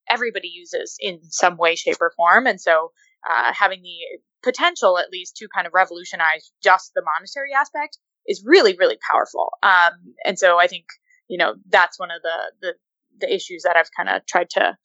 everybody 0.09 0.49
uses 0.53 0.97
in 0.99 1.19
some 1.23 1.57
way, 1.57 1.75
shape, 1.75 1.97
or 2.01 2.11
form, 2.15 2.47
and 2.47 2.59
so 2.59 2.91
uh, 3.29 3.53
having 3.53 3.81
the 3.81 4.19
potential, 4.43 4.97
at 4.97 5.09
least, 5.11 5.37
to 5.37 5.47
kind 5.55 5.65
of 5.65 5.73
revolutionize 5.73 6.51
just 6.61 6.91
the 6.93 7.01
monetary 7.01 7.53
aspect 7.53 7.97
is 8.27 8.43
really, 8.45 8.75
really 8.77 8.97
powerful. 9.09 9.49
Um, 9.63 10.13
and 10.25 10.37
so 10.37 10.59
I 10.59 10.67
think 10.67 10.85
you 11.27 11.37
know 11.37 11.55
that's 11.69 11.99
one 11.99 12.11
of 12.11 12.21
the 12.21 12.51
the, 12.61 12.73
the 13.21 13.33
issues 13.33 13.63
that 13.63 13.75
I've 13.77 13.89
kind 13.95 14.09
of 14.09 14.25
tried 14.25 14.49
to 14.51 14.77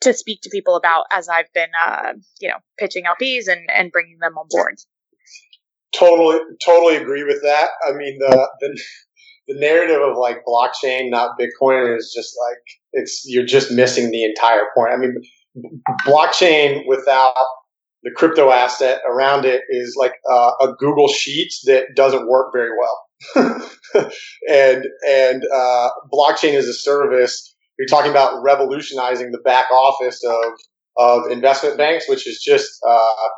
to 0.00 0.14
speak 0.14 0.40
to 0.42 0.50
people 0.50 0.76
about 0.76 1.06
as 1.10 1.28
I've 1.28 1.52
been 1.54 1.70
uh, 1.86 2.12
you 2.40 2.48
know 2.48 2.58
pitching 2.78 3.04
LPs 3.04 3.48
and 3.48 3.68
and 3.74 3.92
bringing 3.92 4.18
them 4.20 4.36
on 4.38 4.46
board. 4.50 4.76
Totally, 5.94 6.38
totally 6.64 6.96
agree 6.96 7.24
with 7.24 7.42
that. 7.42 7.70
I 7.86 7.92
mean 7.92 8.18
the 8.18 8.48
the 8.60 8.80
the 9.48 9.58
narrative 9.58 10.02
of 10.02 10.16
like 10.16 10.44
blockchain, 10.46 11.10
not 11.10 11.38
Bitcoin, 11.38 11.96
is 11.96 12.12
just 12.14 12.36
like 12.46 12.62
it's 12.92 13.24
you're 13.26 13.46
just 13.46 13.72
missing 13.72 14.10
the 14.10 14.24
entire 14.24 14.64
point. 14.76 14.92
I 14.92 14.96
mean, 14.98 15.14
blockchain 16.06 16.82
without 16.86 17.34
the 18.02 18.10
crypto 18.14 18.50
asset 18.50 19.00
around 19.08 19.44
it 19.44 19.62
is 19.70 19.96
like 19.98 20.12
uh, 20.30 20.52
a 20.60 20.74
Google 20.78 21.08
Sheets 21.08 21.62
that 21.64 21.96
doesn't 21.96 22.28
work 22.28 22.52
very 22.52 22.70
well. 22.78 23.00
and 24.48 24.84
and 25.08 25.42
uh, 25.54 25.88
blockchain 26.12 26.54
as 26.54 26.66
a 26.66 26.74
service, 26.74 27.54
you're 27.78 27.88
talking 27.88 28.10
about 28.10 28.42
revolutionizing 28.42 29.32
the 29.32 29.38
back 29.38 29.70
office 29.70 30.22
of 30.24 30.52
of 30.96 31.30
investment 31.30 31.76
banks, 31.76 32.08
which 32.08 32.26
is 32.26 32.42
just 32.42 32.70
uh, 32.86 33.28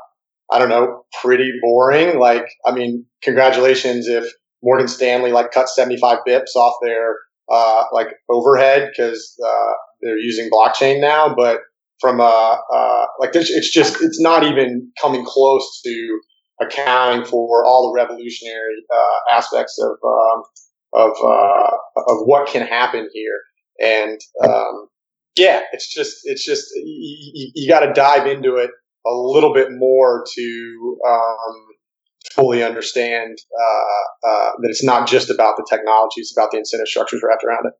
I 0.52 0.58
don't 0.58 0.68
know, 0.68 1.04
pretty 1.22 1.50
boring. 1.62 2.18
Like, 2.18 2.46
I 2.66 2.72
mean, 2.72 3.06
congratulations 3.22 4.08
if 4.08 4.32
Morgan 4.62 4.88
Stanley 4.88 5.32
like 5.32 5.52
cut 5.52 5.68
75 5.68 6.18
bips 6.26 6.56
off 6.56 6.74
their 6.82 7.16
uh, 7.50 7.84
like 7.92 8.08
overhead 8.28 8.90
because 8.90 9.36
uh, 9.44 9.72
they're 10.02 10.18
using 10.18 10.50
blockchain 10.50 11.00
now, 11.00 11.34
but 11.34 11.60
from 12.00 12.20
a 12.20 12.58
uh, 12.72 13.06
like 13.18 13.30
it's 13.34 13.70
just 13.72 14.02
it's 14.02 14.20
not 14.20 14.42
even 14.44 14.90
coming 15.00 15.24
close 15.24 15.80
to 15.84 16.20
accounting 16.60 17.24
for 17.24 17.64
all 17.64 17.90
the 17.90 18.00
revolutionary 18.00 18.84
uh, 18.94 19.34
aspects 19.34 19.78
of 19.78 19.96
um, 20.04 20.42
of 20.92 21.12
uh, 21.22 21.76
of 22.08 22.18
what 22.26 22.48
can 22.48 22.66
happen 22.66 23.08
here. 23.12 23.40
And 23.80 24.20
um, 24.44 24.88
yeah, 25.36 25.60
it's 25.72 25.92
just 25.92 26.18
it's 26.24 26.44
just 26.44 26.66
you, 26.76 27.50
you 27.54 27.68
got 27.68 27.80
to 27.80 27.92
dive 27.92 28.26
into 28.26 28.56
it 28.56 28.70
a 29.06 29.12
little 29.12 29.54
bit 29.54 29.68
more 29.72 30.24
to 30.34 30.98
um, 31.08 31.66
fully 32.34 32.62
understand 32.62 33.38
uh, 33.58 34.28
uh, 34.28 34.50
that 34.60 34.68
it's 34.68 34.84
not 34.84 35.08
just 35.08 35.30
about 35.30 35.56
the 35.56 35.66
technology; 35.68 36.20
it's 36.20 36.36
about 36.36 36.50
the 36.50 36.58
incentive 36.58 36.88
structures 36.88 37.22
wrapped 37.26 37.44
around 37.44 37.66
it. 37.66 37.72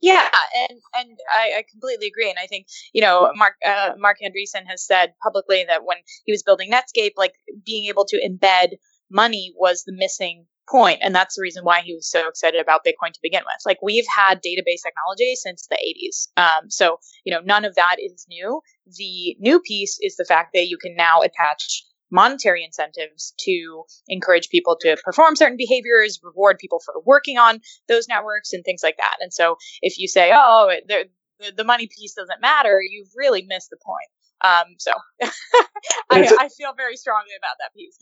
Yeah, 0.00 0.28
and 0.68 0.80
and 0.94 1.18
I, 1.32 1.58
I, 1.58 1.64
completely 1.68 2.06
agree. 2.06 2.28
And 2.30 2.38
I 2.40 2.46
think 2.46 2.66
you 2.92 3.02
know 3.02 3.32
Marc 3.34 3.54
uh, 3.66 3.90
Marc 3.98 4.18
Andreessen 4.22 4.64
has 4.68 4.86
said 4.86 5.14
publicly 5.22 5.64
that 5.66 5.84
when 5.84 5.96
he 6.24 6.32
was 6.32 6.42
building 6.42 6.70
Netscape, 6.70 7.12
like 7.16 7.34
being 7.66 7.86
able 7.86 8.04
to 8.06 8.20
embed 8.24 8.74
money 9.10 9.52
was 9.56 9.82
the 9.84 9.92
missing 9.92 10.46
point, 10.70 11.00
and 11.02 11.14
that's 11.14 11.34
the 11.34 11.42
reason 11.42 11.64
why 11.64 11.80
he 11.80 11.94
was 11.94 12.08
so 12.08 12.28
excited 12.28 12.60
about 12.60 12.84
Bitcoin 12.84 13.12
to 13.12 13.18
begin 13.22 13.42
with. 13.44 13.56
Like 13.66 13.78
we've 13.82 14.06
had 14.14 14.38
database 14.38 14.82
technology 14.84 15.34
since 15.34 15.66
the 15.66 15.76
80s, 15.76 16.28
um, 16.40 16.70
so 16.70 16.98
you 17.24 17.34
know 17.34 17.40
none 17.44 17.64
of 17.64 17.74
that 17.74 17.96
is 17.98 18.24
new. 18.28 18.60
The 18.86 19.36
new 19.40 19.58
piece 19.60 19.98
is 20.00 20.14
the 20.14 20.24
fact 20.24 20.50
that 20.54 20.68
you 20.68 20.78
can 20.78 20.94
now 20.94 21.22
attach 21.22 21.82
monetary 22.10 22.64
incentives 22.64 23.34
to 23.40 23.84
encourage 24.08 24.48
people 24.48 24.76
to 24.80 24.96
perform 25.04 25.36
certain 25.36 25.56
behaviors, 25.56 26.20
reward 26.22 26.58
people 26.58 26.80
for 26.84 26.94
working 27.04 27.38
on 27.38 27.60
those 27.88 28.08
networks, 28.08 28.52
and 28.52 28.64
things 28.64 28.82
like 28.82 28.96
that. 28.96 29.16
And 29.20 29.32
so, 29.32 29.56
if 29.82 29.98
you 29.98 30.08
say, 30.08 30.32
"Oh, 30.34 30.70
the, 30.86 31.06
the 31.56 31.64
money 31.64 31.88
piece 31.88 32.14
doesn't 32.14 32.40
matter," 32.40 32.80
you've 32.82 33.12
really 33.16 33.44
missed 33.48 33.70
the 33.70 33.78
point. 33.84 34.08
Um, 34.40 34.76
so 34.78 34.92
I, 36.10 36.48
feel 36.56 36.72
very 36.76 36.96
strongly 36.96 37.32
about 37.36 37.56
that 37.58 37.74
piece. 37.74 37.96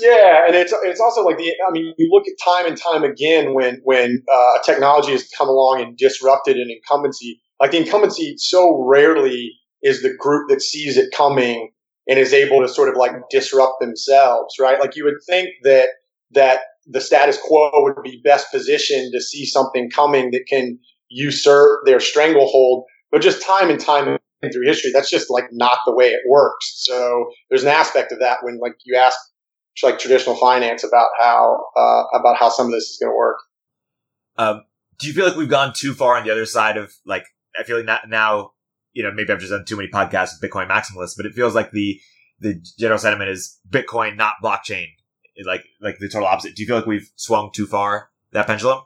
Yeah, 0.00 0.46
and 0.46 0.56
it's 0.56 0.74
it's 0.82 1.00
also 1.00 1.22
like 1.22 1.38
the 1.38 1.52
I 1.68 1.70
mean 1.70 1.94
you 1.96 2.08
look 2.10 2.24
at 2.26 2.34
time 2.44 2.66
and 2.66 2.76
time 2.76 3.04
again 3.04 3.54
when 3.54 3.80
when 3.84 4.22
uh, 4.32 4.58
technology 4.64 5.12
has 5.12 5.28
come 5.36 5.48
along 5.48 5.82
and 5.82 5.96
disrupted 5.96 6.56
an 6.56 6.68
incumbency. 6.70 7.40
Like 7.60 7.70
the 7.70 7.78
incumbency 7.78 8.34
so 8.36 8.84
rarely 8.84 9.52
is 9.82 10.02
the 10.02 10.14
group 10.14 10.48
that 10.48 10.60
sees 10.60 10.96
it 10.96 11.14
coming 11.16 11.70
and 12.08 12.18
is 12.18 12.32
able 12.32 12.60
to 12.60 12.68
sort 12.68 12.88
of 12.88 12.96
like 12.96 13.12
disrupt 13.30 13.80
themselves, 13.80 14.56
right? 14.60 14.80
Like 14.80 14.96
you 14.96 15.04
would 15.04 15.22
think 15.26 15.50
that 15.62 15.88
that 16.32 16.60
the 16.86 17.00
status 17.00 17.38
quo 17.42 17.70
would 17.74 18.02
be 18.02 18.20
best 18.24 18.50
positioned 18.52 19.12
to 19.12 19.20
see 19.20 19.44
something 19.44 19.90
coming 19.90 20.30
that 20.30 20.44
can 20.48 20.78
usurp 21.08 21.80
their 21.84 22.00
stranglehold, 22.00 22.84
but 23.10 23.22
just 23.22 23.44
time 23.44 23.70
and 23.70 23.80
time 23.80 24.18
through 24.52 24.66
history, 24.66 24.92
that's 24.92 25.10
just 25.10 25.30
like 25.30 25.46
not 25.50 25.78
the 25.86 25.94
way 25.94 26.08
it 26.08 26.20
works. 26.28 26.84
So 26.84 27.26
there's 27.48 27.62
an 27.62 27.68
aspect 27.68 28.12
of 28.12 28.20
that 28.20 28.38
when 28.42 28.58
like 28.60 28.74
you 28.84 28.96
ask 28.96 29.18
like 29.82 29.98
traditional 29.98 30.36
finance 30.36 30.84
about 30.84 31.08
how 31.18 31.64
uh, 31.76 32.04
about 32.18 32.36
how 32.36 32.48
some 32.48 32.66
of 32.66 32.72
this 32.72 32.84
is 32.84 32.98
going 33.00 33.12
to 33.12 33.16
work. 33.16 33.38
Um, 34.38 34.62
do 34.98 35.06
you 35.06 35.12
feel 35.12 35.26
like 35.26 35.36
we've 35.36 35.48
gone 35.48 35.72
too 35.74 35.94
far 35.94 36.16
on 36.16 36.24
the 36.24 36.30
other 36.30 36.46
side 36.46 36.76
of 36.76 36.94
like? 37.04 37.24
I 37.58 37.62
feel 37.62 37.82
like 37.82 37.86
now, 38.08 38.52
you 38.96 39.02
know, 39.02 39.12
maybe 39.12 39.30
I've 39.30 39.40
just 39.40 39.52
done 39.52 39.66
too 39.66 39.76
many 39.76 39.90
podcasts 39.90 40.30
with 40.40 40.50
Bitcoin 40.50 40.70
maximalists, 40.70 41.18
but 41.18 41.26
it 41.26 41.34
feels 41.34 41.54
like 41.54 41.70
the 41.70 42.00
the 42.40 42.54
general 42.78 42.98
sentiment 42.98 43.28
is 43.28 43.58
Bitcoin, 43.68 44.16
not 44.16 44.36
blockchain. 44.42 44.86
Like 45.44 45.64
like 45.82 45.98
the 45.98 46.08
total 46.08 46.26
opposite. 46.26 46.56
Do 46.56 46.62
you 46.62 46.66
feel 46.66 46.76
like 46.76 46.86
we've 46.86 47.10
swung 47.14 47.50
too 47.52 47.66
far 47.66 48.08
that 48.32 48.46
pendulum? 48.46 48.78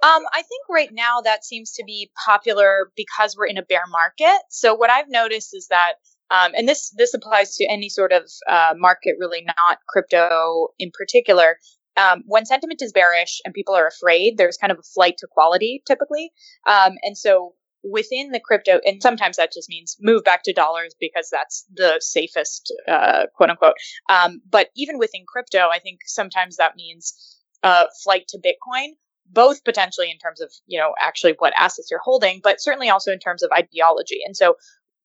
Um, 0.00 0.22
I 0.32 0.42
think 0.42 0.64
right 0.68 0.90
now 0.92 1.20
that 1.20 1.44
seems 1.44 1.72
to 1.74 1.84
be 1.84 2.10
popular 2.26 2.90
because 2.96 3.36
we're 3.36 3.46
in 3.46 3.58
a 3.58 3.62
bear 3.62 3.82
market. 3.88 4.40
So 4.48 4.74
what 4.74 4.90
I've 4.90 5.08
noticed 5.08 5.54
is 5.54 5.68
that, 5.68 5.94
um, 6.32 6.52
and 6.56 6.68
this 6.68 6.90
this 6.96 7.14
applies 7.14 7.54
to 7.56 7.66
any 7.70 7.88
sort 7.88 8.10
of 8.10 8.24
uh, 8.48 8.74
market, 8.76 9.14
really 9.20 9.44
not 9.44 9.78
crypto 9.88 10.68
in 10.80 10.90
particular. 10.92 11.58
Um, 11.98 12.22
when 12.26 12.46
sentiment 12.46 12.80
is 12.82 12.92
bearish 12.92 13.40
and 13.44 13.52
people 13.52 13.74
are 13.74 13.86
afraid, 13.86 14.36
there's 14.36 14.56
kind 14.56 14.70
of 14.70 14.78
a 14.78 14.82
flight 14.94 15.16
to 15.18 15.26
quality 15.30 15.82
typically. 15.86 16.30
Um, 16.66 16.94
and 17.02 17.16
so 17.16 17.54
within 17.82 18.30
the 18.30 18.40
crypto, 18.40 18.80
and 18.84 19.02
sometimes 19.02 19.36
that 19.36 19.52
just 19.52 19.68
means 19.68 19.96
move 20.00 20.24
back 20.24 20.42
to 20.44 20.52
dollars 20.52 20.94
because 21.00 21.28
that's 21.30 21.64
the 21.74 21.96
safest, 22.00 22.72
uh, 22.86 23.26
quote 23.34 23.50
unquote. 23.50 23.74
Um, 24.08 24.40
but 24.48 24.68
even 24.76 24.98
within 24.98 25.24
crypto, 25.26 25.68
I 25.72 25.78
think 25.78 26.00
sometimes 26.06 26.56
that 26.56 26.76
means 26.76 27.36
uh, 27.62 27.84
flight 28.02 28.28
to 28.28 28.38
Bitcoin 28.38 28.90
both 29.30 29.62
potentially 29.64 30.10
in 30.10 30.18
terms 30.18 30.40
of 30.40 30.50
you 30.66 30.78
know 30.78 30.94
actually 31.00 31.34
what 31.38 31.52
assets 31.58 31.88
you're 31.90 32.00
holding 32.02 32.40
but 32.42 32.60
certainly 32.60 32.88
also 32.88 33.12
in 33.12 33.18
terms 33.18 33.42
of 33.42 33.50
ideology 33.52 34.20
and 34.24 34.36
so 34.36 34.54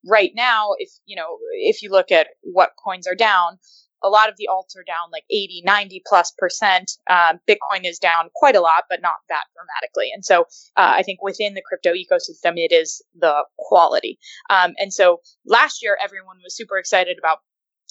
right 0.06 0.32
now 0.36 0.70
if 0.78 0.90
you 1.06 1.16
know 1.16 1.38
if 1.54 1.82
you 1.82 1.90
look 1.90 2.12
at 2.12 2.28
what 2.42 2.72
coins 2.84 3.08
are 3.08 3.16
down 3.16 3.58
a 4.04 4.10
lot 4.10 4.30
of 4.30 4.36
the 4.38 4.50
alts 4.52 4.78
are 4.78 4.84
down 4.84 5.12
like 5.12 5.24
80 5.32 5.64
90 5.66 6.02
plus 6.08 6.34
percent. 6.38 6.92
Um, 7.10 7.40
bitcoin 7.48 7.86
is 7.86 8.00
down 8.00 8.30
quite 8.36 8.56
a 8.56 8.62
lot 8.62 8.84
but 8.90 9.02
not 9.02 9.14
that 9.30 9.46
dramatically. 9.56 10.12
And 10.14 10.24
so 10.24 10.42
uh, 10.78 10.94
i 10.98 11.04
think 11.04 11.22
within 11.22 11.54
the 11.54 11.64
crypto 11.68 11.94
ecosystem 11.94 12.54
it 12.58 12.72
is 12.72 13.02
the 13.16 13.46
quality. 13.58 14.20
Um, 14.50 14.74
and 14.78 14.94
so 14.94 15.22
last 15.46 15.82
year 15.84 15.98
everyone 16.04 16.38
was 16.44 16.56
super 16.56 16.78
excited 16.78 17.18
about 17.20 17.40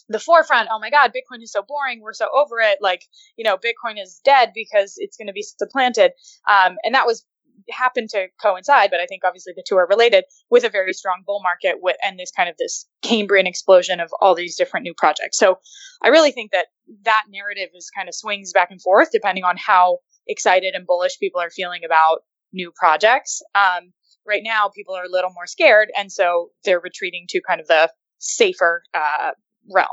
the 0.09 0.21
forefront. 0.21 0.69
Oh 0.71 0.79
my 0.79 0.91
god 0.91 1.13
bitcoin 1.13 1.43
is 1.43 1.53
so 1.53 1.63
boring. 1.67 2.01
We're 2.01 2.13
so 2.13 2.29
over 2.35 2.61
it. 2.61 2.79
Like 2.81 3.03
you 3.37 3.45
know 3.45 3.57
bitcoin 3.57 4.01
is 4.01 4.21
dead 4.25 4.51
because 4.55 4.95
it's 4.97 5.17
going 5.17 5.29
to 5.29 5.33
be 5.33 5.43
supplanted. 5.43 6.13
Um, 6.49 6.77
and 6.85 6.95
that 6.95 7.07
was 7.07 7.25
happened 7.71 8.09
to 8.11 8.27
coincide 8.41 8.91
but 8.91 9.01
i 9.01 9.07
think 9.07 9.23
obviously 9.25 9.53
the 9.55 9.65
two 9.67 9.77
are 9.77 9.87
related 9.87 10.25
with 10.51 10.65
a 10.65 10.69
very 10.69 10.93
strong 10.93 11.23
bull 11.27 11.41
market 11.43 11.77
with, 11.81 11.97
and 12.03 12.19
this 12.19 12.31
kind 12.31 12.49
of 12.49 12.57
this 12.59 12.87
cambrian 13.03 13.47
explosion 13.47 14.01
of 14.01 14.11
all 14.21 14.35
these 14.35 14.57
different 14.57 14.85
new 14.85 14.95
projects 14.95 15.39
so 15.39 15.59
i 16.03 16.09
really 16.09 16.33
think 16.33 16.51
that 16.51 16.67
that 17.05 17.25
narrative 17.31 17.69
is 17.75 17.91
kind 17.95 18.09
of 18.09 18.15
swings 18.15 18.53
back 18.53 18.71
and 18.71 18.83
forth 18.83 19.09
depending 19.13 19.45
on 19.45 19.57
how 19.57 19.99
excited 20.27 20.75
and 20.75 20.87
bullish 20.87 21.19
people 21.19 21.41
are 21.41 21.51
feeling 21.51 21.83
about 21.85 22.21
new 22.53 22.73
projects 22.75 23.43
um, 23.55 23.93
right 24.27 24.43
now 24.45 24.69
people 24.69 24.95
are 24.95 25.05
a 25.05 25.11
little 25.11 25.33
more 25.35 25.47
scared 25.47 25.89
and 25.97 26.13
so 26.13 26.51
they're 26.65 26.81
retreating 26.81 27.27
to 27.29 27.41
kind 27.41 27.61
of 27.61 27.67
the 27.67 27.91
safer 28.23 28.83
uh, 28.95 29.33
realm. 29.71 29.89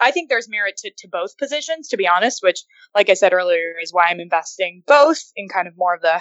I 0.00 0.10
think 0.10 0.28
there's 0.28 0.48
merit 0.48 0.76
to, 0.78 0.90
to 0.98 1.08
both 1.08 1.36
positions, 1.38 1.88
to 1.88 1.96
be 1.96 2.08
honest, 2.08 2.42
which, 2.42 2.62
like 2.94 3.08
I 3.08 3.14
said 3.14 3.32
earlier, 3.32 3.74
is 3.80 3.92
why 3.92 4.06
I'm 4.06 4.20
investing 4.20 4.82
both 4.86 5.22
in 5.36 5.48
kind 5.48 5.68
of 5.68 5.74
more 5.76 5.94
of 5.94 6.00
the, 6.00 6.20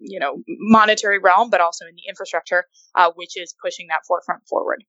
you 0.00 0.18
know, 0.18 0.42
monetary 0.48 1.18
realm, 1.18 1.50
but 1.50 1.60
also 1.60 1.86
in 1.86 1.94
the 1.94 2.08
infrastructure, 2.08 2.64
uh, 2.94 3.10
which 3.14 3.36
is 3.36 3.54
pushing 3.62 3.88
that 3.88 4.00
forefront 4.06 4.42
forward. 4.48 4.84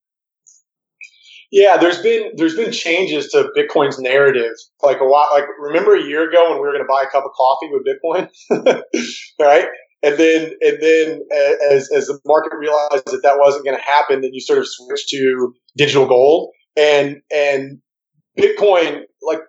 Yeah, 1.52 1.78
there's 1.78 2.02
been 2.02 2.32
there's 2.38 2.56
been 2.56 2.72
changes 2.72 3.28
to 3.30 3.52
Bitcoin's 3.58 4.00
narrative. 4.00 4.54
Like 4.82 5.02
a 5.02 5.06
lot, 5.06 5.34
like 5.34 5.46
remember 5.60 5.96
a 5.96 6.04
year 6.04 6.30
ago 6.30 6.50
when 6.50 6.62
we 6.62 6.68
were 6.68 6.72
going 6.72 6.84
to 6.84 6.88
buy 6.88 7.04
a 7.04 7.12
cup 7.12 7.26
of 7.26 7.32
coffee 7.32 7.70
with 7.72 7.86
Bitcoin, 7.86 8.30
right? 9.40 9.68
And 10.02 10.18
then 10.18 10.54
and 10.62 10.78
then 10.82 11.22
as 11.70 11.92
as 11.92 12.08
the 12.08 12.20
market 12.26 12.54
realized 12.58 13.06
that 13.06 13.22
that 13.24 13.38
wasn't 13.38 13.66
going 13.66 13.78
to 13.78 13.84
happen, 13.84 14.22
then 14.22 14.34
you 14.34 14.40
sort 14.40 14.60
of 14.60 14.66
switched 14.68 15.10
to 15.10 15.54
digital 15.76 16.08
gold 16.08 16.52
and 16.78 17.22
and 17.34 17.80
Bitcoin, 18.38 19.02
like 19.22 19.42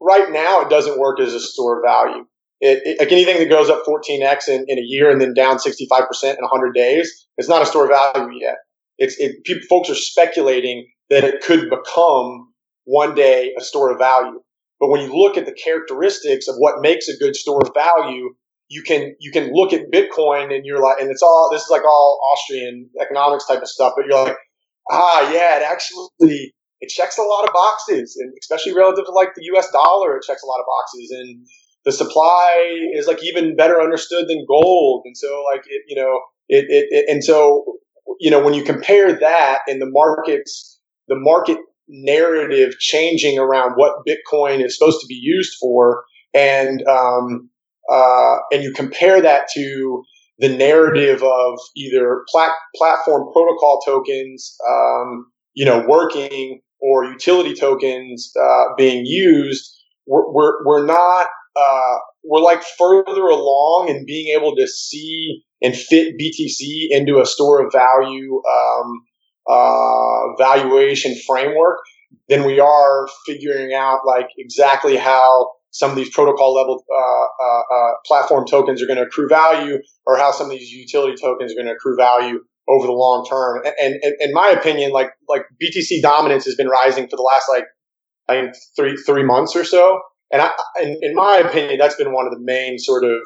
right 0.00 0.30
now, 0.30 0.62
it 0.62 0.70
doesn't 0.70 0.98
work 0.98 1.20
as 1.20 1.34
a 1.34 1.40
store 1.40 1.78
of 1.78 1.84
value. 1.84 2.24
It, 2.64 2.80
it, 2.84 3.00
like 3.00 3.10
anything 3.10 3.38
that 3.38 3.50
goes 3.50 3.68
up 3.68 3.82
14x 3.84 4.48
in, 4.48 4.64
in 4.68 4.78
a 4.78 4.84
year 4.84 5.10
and 5.10 5.20
then 5.20 5.34
down 5.34 5.58
65% 5.58 5.82
in 5.82 6.36
100 6.40 6.74
days, 6.74 7.26
it's 7.36 7.48
not 7.48 7.60
a 7.60 7.66
store 7.66 7.84
of 7.84 7.90
value 7.90 8.38
yet. 8.40 8.58
It's 8.98 9.18
it, 9.18 9.42
people, 9.44 9.62
folks 9.68 9.90
are 9.90 9.96
speculating 9.96 10.86
that 11.10 11.24
it 11.24 11.42
could 11.42 11.68
become 11.68 12.52
one 12.84 13.16
day 13.16 13.52
a 13.58 13.62
store 13.64 13.90
of 13.90 13.98
value. 13.98 14.40
But 14.78 14.90
when 14.90 15.00
you 15.00 15.12
look 15.12 15.36
at 15.36 15.44
the 15.44 15.52
characteristics 15.52 16.46
of 16.46 16.54
what 16.58 16.80
makes 16.80 17.08
a 17.08 17.16
good 17.16 17.34
store 17.34 17.62
of 17.66 17.74
value, 17.74 18.30
you 18.68 18.82
can 18.82 19.14
you 19.18 19.32
can 19.32 19.52
look 19.52 19.72
at 19.72 19.90
Bitcoin 19.90 20.54
and 20.54 20.64
you're 20.64 20.80
like, 20.80 21.00
and 21.00 21.10
it's 21.10 21.22
all 21.22 21.50
this 21.52 21.62
is 21.62 21.70
like 21.70 21.84
all 21.84 22.20
Austrian 22.32 22.88
economics 23.00 23.46
type 23.46 23.60
of 23.60 23.68
stuff. 23.68 23.94
But 23.96 24.06
you're 24.06 24.24
like, 24.24 24.36
ah, 24.88 25.32
yeah, 25.32 25.58
it 25.58 25.62
actually 25.62 26.54
it 26.80 26.88
checks 26.88 27.18
a 27.18 27.22
lot 27.22 27.46
of 27.46 27.52
boxes, 27.52 28.16
and 28.20 28.32
especially 28.40 28.74
relative 28.74 29.04
to 29.06 29.12
like 29.12 29.34
the 29.34 29.44
U.S. 29.54 29.70
dollar, 29.72 30.16
it 30.16 30.24
checks 30.26 30.42
a 30.42 30.46
lot 30.46 30.58
of 30.58 30.66
boxes, 30.66 31.10
and 31.10 31.46
the 31.84 31.92
supply 31.92 32.88
is 32.94 33.06
like 33.06 33.22
even 33.22 33.56
better 33.56 33.80
understood 33.80 34.28
than 34.28 34.44
gold, 34.46 35.02
and 35.04 35.16
so 35.16 35.44
like 35.52 35.62
it, 35.66 35.82
you 35.88 35.96
know, 35.96 36.20
it, 36.48 36.66
it, 36.68 36.88
it 36.90 37.08
and 37.08 37.24
so 37.24 37.64
you 38.20 38.30
know 38.30 38.42
when 38.42 38.54
you 38.54 38.62
compare 38.62 39.18
that 39.18 39.60
and 39.66 39.80
the 39.80 39.90
markets, 39.90 40.80
the 41.08 41.16
market 41.16 41.58
narrative 41.88 42.78
changing 42.78 43.38
around 43.38 43.72
what 43.74 44.04
Bitcoin 44.06 44.64
is 44.64 44.76
supposed 44.78 45.00
to 45.00 45.06
be 45.06 45.18
used 45.20 45.56
for, 45.60 46.04
and 46.34 46.82
um, 46.88 47.50
uh, 47.90 48.36
and 48.52 48.62
you 48.62 48.72
compare 48.72 49.20
that 49.20 49.46
to 49.54 50.04
the 50.38 50.48
narrative 50.48 51.22
of 51.22 51.58
either 51.76 52.24
plat- 52.28 52.50
platform 52.74 53.30
protocol 53.32 53.80
tokens, 53.84 54.56
um, 54.68 55.26
you 55.54 55.64
know, 55.64 55.84
working 55.86 56.60
or 56.80 57.04
utility 57.04 57.54
tokens 57.54 58.32
uh, 58.40 58.74
being 58.76 59.06
used, 59.06 59.72
we're, 60.06 60.30
we're, 60.32 60.64
we're 60.64 60.84
not, 60.84 61.28
uh, 61.56 61.96
we're 62.24 62.40
like 62.40 62.62
further 62.78 63.26
along 63.26 63.88
in 63.88 64.04
being 64.06 64.34
able 64.36 64.56
to 64.56 64.66
see 64.66 65.42
and 65.62 65.76
fit 65.76 66.14
BTC 66.18 66.88
into 66.90 67.20
a 67.20 67.26
store 67.26 67.64
of 67.64 67.72
value 67.72 68.42
um, 68.46 69.02
uh, 69.48 70.36
valuation 70.38 71.14
framework 71.26 71.78
than 72.28 72.44
we 72.44 72.60
are 72.60 73.08
figuring 73.26 73.74
out 73.74 74.00
like 74.06 74.28
exactly 74.38 74.96
how 74.96 75.50
some 75.70 75.90
of 75.90 75.96
these 75.96 76.10
protocol 76.10 76.54
level 76.54 76.84
uh, 76.94 77.44
uh, 77.44 77.60
uh 77.74 77.92
platform 78.04 78.46
tokens 78.46 78.82
are 78.82 78.86
going 78.86 78.98
to 78.98 79.04
accrue 79.04 79.28
value 79.28 79.78
or 80.06 80.18
how 80.18 80.30
some 80.30 80.46
of 80.46 80.52
these 80.52 80.70
utility 80.70 81.16
tokens 81.20 81.52
are 81.52 81.56
going 81.56 81.66
to 81.66 81.72
accrue 81.72 81.96
value 81.96 82.40
over 82.68 82.86
the 82.86 82.92
long 82.92 83.26
term. 83.26 83.62
And, 83.64 83.94
and, 84.02 84.14
in 84.20 84.32
my 84.32 84.48
opinion, 84.48 84.92
like 84.92 85.10
like 85.28 85.42
BTC 85.62 86.02
dominance 86.02 86.44
has 86.44 86.54
been 86.54 86.68
rising 86.68 87.08
for 87.08 87.16
the 87.16 87.22
last 87.22 87.48
like 87.48 87.64
I 88.28 88.40
think 88.40 88.54
three 88.76 88.96
three 88.96 89.24
months 89.24 89.56
or 89.56 89.64
so. 89.64 90.00
And 90.32 90.42
I, 90.42 90.50
in, 90.80 90.98
in 91.02 91.14
my 91.14 91.36
opinion, 91.36 91.78
that's 91.78 91.96
been 91.96 92.12
one 92.12 92.26
of 92.26 92.32
the 92.32 92.40
main 92.40 92.78
sort 92.78 93.04
of 93.04 93.18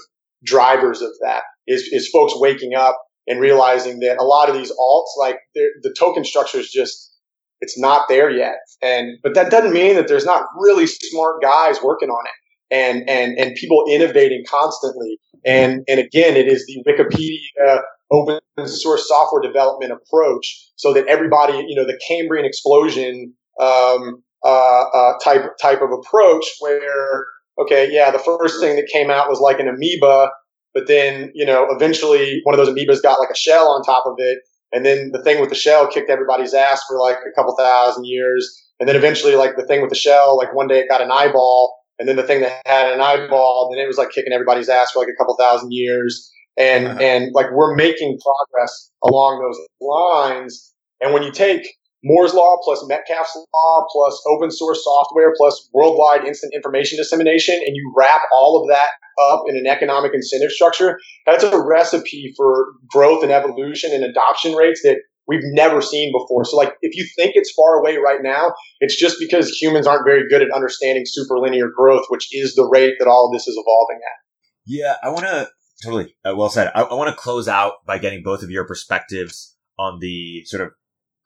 drivers 0.45 1.01
of 1.01 1.11
that 1.23 1.43
is 1.67 1.89
is 1.93 2.09
folks 2.09 2.35
waking 2.37 2.75
up 2.75 3.01
and 3.27 3.41
realizing 3.41 4.01
that 4.01 4.19
a 4.19 4.25
lot 4.25 4.49
of 4.49 4.57
these 4.57 4.73
alts, 4.73 5.09
like 5.19 5.39
the 5.55 5.95
token 5.99 6.25
structure 6.25 6.59
is 6.59 6.71
just 6.71 7.13
it's 7.61 7.79
not 7.79 8.09
there 8.09 8.31
yet. 8.31 8.57
And 8.83 9.19
but 9.23 9.35
that 9.35 9.51
doesn't 9.51 9.73
mean 9.73 9.97
that 9.97 10.09
there's 10.09 10.27
not 10.27 10.43
really 10.59 10.87
smart 10.87 11.43
guys 11.43 11.79
working 11.83 12.11
on 12.11 12.27
it 12.27 12.33
and 12.71 13.09
and 13.09 13.39
and 13.39 13.55
people 13.57 13.85
innovating 13.91 14.45
constantly. 14.49 15.19
And 15.45 15.83
and 15.89 16.01
again, 16.01 16.37
it 16.37 16.49
is 16.49 16.67
the 16.67 16.83
Wikipedia 16.87 17.83
open 18.11 18.41
source 18.67 19.09
software 19.09 19.43
development 19.43 19.93
approach 19.93 20.71
so 20.77 20.93
that 20.93 21.07
everybody, 21.07 21.65
you 21.67 21.75
know, 21.75 21.87
the 21.87 21.99
Cambrian 22.07 22.45
explosion 22.45 23.35
um, 23.61 24.23
uh, 24.47 24.85
uh, 24.95 25.19
type 25.19 25.57
type 25.61 25.81
of 25.83 25.91
approach 25.93 26.45
where 26.61 27.27
okay, 27.59 27.89
yeah, 27.91 28.11
the 28.11 28.19
first 28.19 28.61
thing 28.61 28.77
that 28.77 28.89
came 28.93 29.11
out 29.11 29.29
was 29.29 29.41
like 29.41 29.59
an 29.59 29.69
amoeba, 29.69 30.31
but 30.73 30.87
then 30.87 31.33
you 31.35 31.45
know 31.45 31.67
eventually 31.71 32.41
one 32.45 32.55
of 32.55 32.65
those 32.65 32.75
amoebas 32.75 33.03
got 33.03 33.19
like 33.19 33.31
a 33.31 33.37
shell 33.37 33.69
on 33.69 33.83
top 33.83 34.05
of 34.07 34.15
it, 34.19 34.39
and 34.73 34.87
then 34.87 35.11
the 35.13 35.23
thing 35.23 35.41
with 35.41 35.51
the 35.51 35.57
shell 35.57 35.91
kicked 35.91 36.11
everybody's 36.11 36.55
ass 36.55 36.83
for 36.89 36.99
like 36.99 37.17
a 37.17 37.35
couple 37.35 37.55
thousand 37.57 38.05
years, 38.07 38.49
and 38.79 38.89
then 38.89 38.97
eventually 38.97 39.35
like 39.35 39.57
the 39.57 39.67
thing 39.67 39.81
with 39.81 39.91
the 39.91 39.97
shell, 39.97 40.37
like 40.37 40.55
one 40.55 40.69
day 40.69 40.79
it 40.79 40.89
got 40.89 41.03
an 41.03 41.11
eyeball, 41.11 41.77
and 41.99 42.09
then 42.09 42.17
the 42.17 42.23
thing 42.23 42.41
that 42.43 42.63
had 42.67 42.93
an 42.93 43.01
eyeball, 43.01 43.71
then 43.73 43.83
it 43.83 43.89
was 43.89 43.99
like 43.99 44.11
kicking 44.11 44.33
everybody's 44.33 44.69
ass 44.69 44.93
for 44.93 45.01
like 45.01 45.09
a 45.09 45.17
couple 45.19 45.37
thousand 45.37 45.73
years 45.73 46.31
and 46.57 46.87
uh-huh. 46.87 46.99
and 47.01 47.33
like 47.35 47.47
we're 47.53 47.75
making 47.75 48.19
progress 48.19 48.91
along 49.05 49.41
those 49.41 49.59
lines 49.81 50.73
And 51.01 51.13
when 51.13 51.23
you 51.23 51.31
take 51.31 51.67
Moore's 52.07 52.35
law 52.35 52.57
plus 52.63 52.87
Metcalfe's 52.87 53.37
law 53.53 53.87
plus 53.91 54.23
open 54.29 54.53
source 54.53 54.85
software 54.85 55.35
plus 55.37 55.69
worldwide 55.75 56.25
instant 56.25 56.55
information 56.55 56.97
dissemination, 56.97 57.57
and 57.67 57.75
you 57.75 57.93
wrap 57.97 58.23
all 58.33 58.63
of 58.63 58.69
that 58.69 58.91
up 59.21 59.43
in 59.49 59.57
an 59.57 59.67
economic 59.67 60.13
incentive 60.15 60.53
structure, 60.53 61.01
that's 61.27 61.43
a 61.43 61.61
recipe 61.61 62.33
for 62.37 62.69
growth 62.89 63.25
and 63.25 63.33
evolution 63.33 63.91
and 63.93 64.05
adoption 64.05 64.55
rates 64.55 64.83
that 64.83 64.99
we've 65.27 65.41
never 65.43 65.83
seen 65.83 66.13
before. 66.13 66.45
So 66.45 66.57
like 66.57 66.75
if 66.81 66.97
you 66.97 67.05
think 67.17 67.33
it's 67.35 67.53
far 67.57 67.81
away 67.81 67.97
right 67.97 68.21
now, 68.23 68.55
it's 68.79 68.97
just 68.97 69.17
because 69.19 69.51
humans 69.51 69.87
aren't 69.87 70.07
very 70.07 70.29
good 70.29 70.43
at 70.43 70.53
understanding 70.55 71.05
superlinear 71.05 71.73
growth, 71.75 72.05
which 72.09 72.29
is 72.31 72.55
the 72.55 72.69
rate 72.71 72.95
that 73.01 73.09
all 73.09 73.27
of 73.27 73.33
this 73.33 73.49
is 73.49 73.57
evolving 73.59 73.97
at. 73.97 74.23
Yeah, 74.65 74.95
I 75.03 75.09
want 75.09 75.27
to 75.27 75.49
totally 75.83 76.15
uh, 76.25 76.37
well 76.37 76.51
said. 76.51 76.71
I, 76.73 76.83
I 76.83 76.95
want 76.95 77.11
to 77.11 77.21
close 77.21 77.49
out 77.49 77.85
by 77.85 77.99
getting 77.99 78.23
both 78.23 78.43
of 78.43 78.51
your 78.51 78.65
perspectives 78.65 79.57
on 79.79 79.99
the 79.99 80.45
sort 80.45 80.63
of 80.63 80.73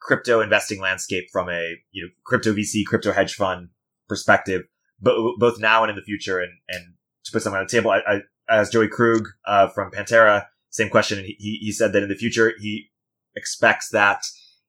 crypto 0.01 0.41
investing 0.41 0.81
landscape 0.81 1.29
from 1.31 1.49
a 1.49 1.77
you 1.91 2.03
know 2.03 2.09
crypto 2.25 2.53
VC, 2.53 2.85
crypto 2.85 3.13
hedge 3.13 3.35
fund 3.35 3.69
perspective, 4.09 4.63
but 4.99 5.15
both 5.37 5.59
now 5.59 5.83
and 5.83 5.89
in 5.89 5.95
the 5.95 6.01
future. 6.01 6.39
And 6.39 6.51
and 6.67 6.95
to 7.23 7.31
put 7.31 7.41
something 7.41 7.59
on 7.59 7.65
the 7.65 7.71
table, 7.71 7.91
I, 7.91 7.99
I 8.07 8.21
as 8.49 8.69
Joey 8.69 8.89
Krug 8.89 9.27
uh, 9.45 9.69
from 9.69 9.91
Pantera, 9.91 10.47
same 10.69 10.89
question. 10.89 11.19
And 11.19 11.27
he 11.27 11.59
he 11.61 11.71
said 11.71 11.93
that 11.93 12.03
in 12.03 12.09
the 12.09 12.15
future 12.15 12.53
he 12.59 12.89
expects 13.35 13.89
that 13.89 14.23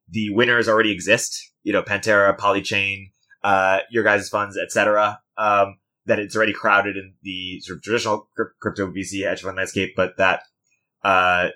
the 0.09 0.31
winners 0.31 0.68
already 0.68 0.92
exist. 0.92 1.51
You 1.64 1.73
know, 1.73 1.83
Pantera, 1.83 2.37
Polychain, 2.37 3.11
uh, 3.42 3.81
your 3.90 4.05
guys' 4.05 4.29
funds, 4.29 4.57
etc. 4.59 5.21
Um, 5.38 5.79
that 6.07 6.18
it's 6.18 6.37
already 6.37 6.53
crowded 6.53 6.97
in 6.97 7.14
the 7.23 7.61
sort 7.61 7.79
of 7.79 7.83
traditional 7.83 8.29
crypto 8.61 8.88
VC 8.88 9.25
hedge 9.25 9.42
fund 9.42 9.57
landscape, 9.57 9.95
but 9.97 10.16
that 10.18 10.42
uh, 11.05 11.49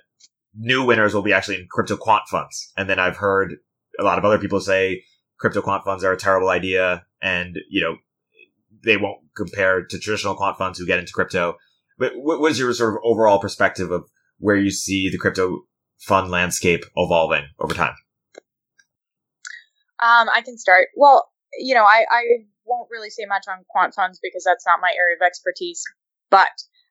new 0.57 0.85
winners 0.85 1.15
will 1.15 1.23
be 1.23 1.33
actually 1.33 1.61
in 1.61 1.67
crypto 1.71 1.97
quant 1.97 2.25
funds. 2.29 2.73
And 2.77 2.89
then 2.89 2.99
I've 2.99 3.17
heard 3.17 3.57
a 3.99 4.05
lot 4.05 4.19
of 4.19 4.25
other 4.25 4.39
people 4.39 4.61
say 4.61 5.05
crypto 5.39 5.63
quant 5.63 5.85
funds 5.85 6.05
are 6.05 6.13
a 6.13 6.17
terrible 6.17 6.49
idea, 6.49 7.05
and 7.23 7.59
you 7.69 7.83
know 7.83 7.97
they 8.85 8.97
won't 8.97 9.21
compare 9.37 9.85
to 9.85 9.99
traditional 9.99 10.35
quant 10.35 10.57
funds 10.57 10.79
who 10.79 10.87
get 10.87 10.99
into 10.99 11.13
crypto. 11.13 11.57
But 11.99 12.13
what 12.15 12.51
is 12.51 12.59
your 12.59 12.73
sort 12.75 12.95
of 12.95 13.01
overall 13.05 13.41
perspective 13.41 13.91
of 13.91 14.05
where 14.39 14.57
you 14.57 14.71
see 14.71 15.09
the 15.09 15.19
crypto 15.19 15.63
fund 15.99 16.31
landscape 16.31 16.85
evolving 16.95 17.47
over 17.59 17.75
time? 17.75 17.95
Um, 19.99 20.29
I 20.29 20.43
can 20.45 20.59
start. 20.59 20.89
Well, 20.95 21.31
you 21.59 21.75
know, 21.75 21.85
I, 21.85 22.05
I 22.11 22.23
won't 22.67 22.89
really 22.91 23.09
say 23.09 23.25
much 23.27 23.45
on 23.49 23.65
quant 23.69 23.95
funds 23.95 24.21
because 24.23 24.45
that's 24.45 24.67
not 24.67 24.81
my 24.83 24.93
area 24.99 25.17
of 25.17 25.25
expertise. 25.25 25.83
But 26.31 26.51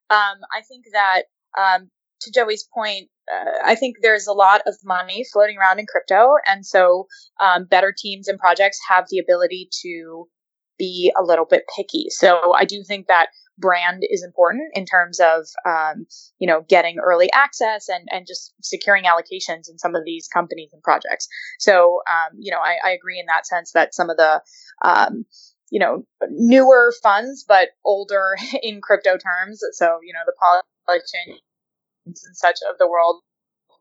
um, 0.10 0.40
I 0.52 0.62
think 0.68 0.86
that 0.92 1.24
um, 1.56 1.92
to 2.22 2.32
Joey's 2.32 2.68
point, 2.74 3.10
uh, 3.32 3.52
I 3.66 3.76
think 3.76 3.98
there's 4.02 4.28
a 4.28 4.34
lot 4.34 4.62
of 4.66 4.76
money 4.84 5.26
floating 5.32 5.58
around 5.58 5.80
in 5.80 5.86
crypto, 5.88 6.36
and 6.46 6.66
so 6.66 7.08
um, 7.40 7.66
better 7.66 7.94
teams 7.96 8.28
and 8.28 8.40
projects 8.40 8.80
have 8.88 9.06
the 9.10 9.20
ability 9.20 9.70
to 9.84 10.28
be 10.78 11.12
a 11.18 11.24
little 11.24 11.46
bit 11.46 11.64
picky. 11.76 12.08
So 12.10 12.54
I 12.54 12.66
do 12.66 12.84
think 12.86 13.08
that 13.08 13.28
brand 13.58 14.04
is 14.10 14.24
important 14.24 14.72
in 14.74 14.86
terms 14.86 15.20
of 15.20 15.46
um, 15.66 16.06
you 16.40 16.48
know 16.48 16.66
getting 16.68 17.00
early 17.00 17.30
access 17.34 17.88
and 17.90 18.08
and 18.12 18.28
just 18.28 18.54
securing 18.62 19.06
allocations 19.06 19.70
in 19.70 19.78
some 19.78 19.96
of 19.96 20.04
these 20.06 20.28
companies 20.28 20.70
and 20.74 20.84
projects. 20.84 21.28
So 21.60 22.02
um, 22.10 22.38
you 22.38 22.52
know 22.52 22.60
I, 22.60 22.90
I, 22.90 22.92
agree 22.92 23.20
in 23.20 23.26
that 23.28 23.48
sense 23.48 23.72
that 23.72 23.96
some 23.96 24.10
of 24.10 24.18
the 24.18 24.42
um, 24.84 25.26
you 25.72 25.80
know 25.80 26.06
newer 26.30 26.94
funds 27.02 27.46
but 27.48 27.70
older 27.84 28.36
in 28.62 28.82
crypto 28.82 29.18
terms. 29.18 29.62
So 29.74 30.00
you 30.04 30.14
know 30.14 30.20
the 30.26 30.34
Polychain 30.42 31.38
and 32.06 32.16
such 32.18 32.58
of 32.70 32.78
the 32.80 32.88
world 32.88 33.22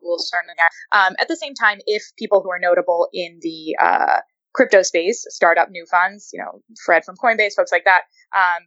will 0.01 0.19
certainly. 0.19 0.55
Um, 0.91 1.15
at 1.19 1.27
the 1.27 1.35
same 1.35 1.53
time, 1.53 1.79
if 1.85 2.03
people 2.17 2.41
who 2.41 2.51
are 2.51 2.59
notable 2.59 3.07
in 3.13 3.39
the 3.41 3.75
uh, 3.81 4.19
crypto 4.53 4.83
space 4.83 5.25
start 5.29 5.57
up 5.57 5.69
new 5.69 5.85
funds, 5.89 6.29
you 6.33 6.39
know, 6.39 6.61
Fred 6.85 7.03
from 7.03 7.15
Coinbase, 7.17 7.55
folks 7.55 7.71
like 7.71 7.85
that, 7.85 8.03
um, 8.35 8.63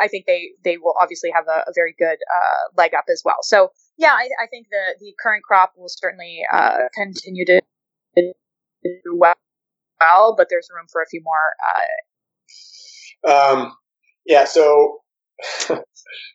I 0.00 0.08
think 0.08 0.26
they 0.26 0.50
they 0.64 0.76
will 0.76 0.94
obviously 1.00 1.30
have 1.34 1.46
a, 1.48 1.64
a 1.68 1.72
very 1.74 1.94
good 1.98 2.18
uh, 2.30 2.68
leg 2.76 2.94
up 2.94 3.04
as 3.10 3.22
well. 3.24 3.38
So 3.42 3.70
yeah, 3.96 4.12
I, 4.12 4.28
I, 4.42 4.46
think 4.50 4.66
the 4.70 4.96
the 5.00 5.14
current 5.22 5.42
crop 5.44 5.72
will 5.76 5.88
certainly 5.88 6.40
uh, 6.52 6.76
continue 6.94 7.46
to 7.46 7.60
do 8.16 8.32
well, 9.16 10.34
but 10.36 10.48
there's 10.50 10.68
room 10.74 10.86
for 10.92 11.02
a 11.02 11.06
few 11.08 11.22
more. 11.24 11.56
Uh, 13.26 13.32
um, 13.32 13.72
yeah, 14.26 14.44
so 14.44 15.01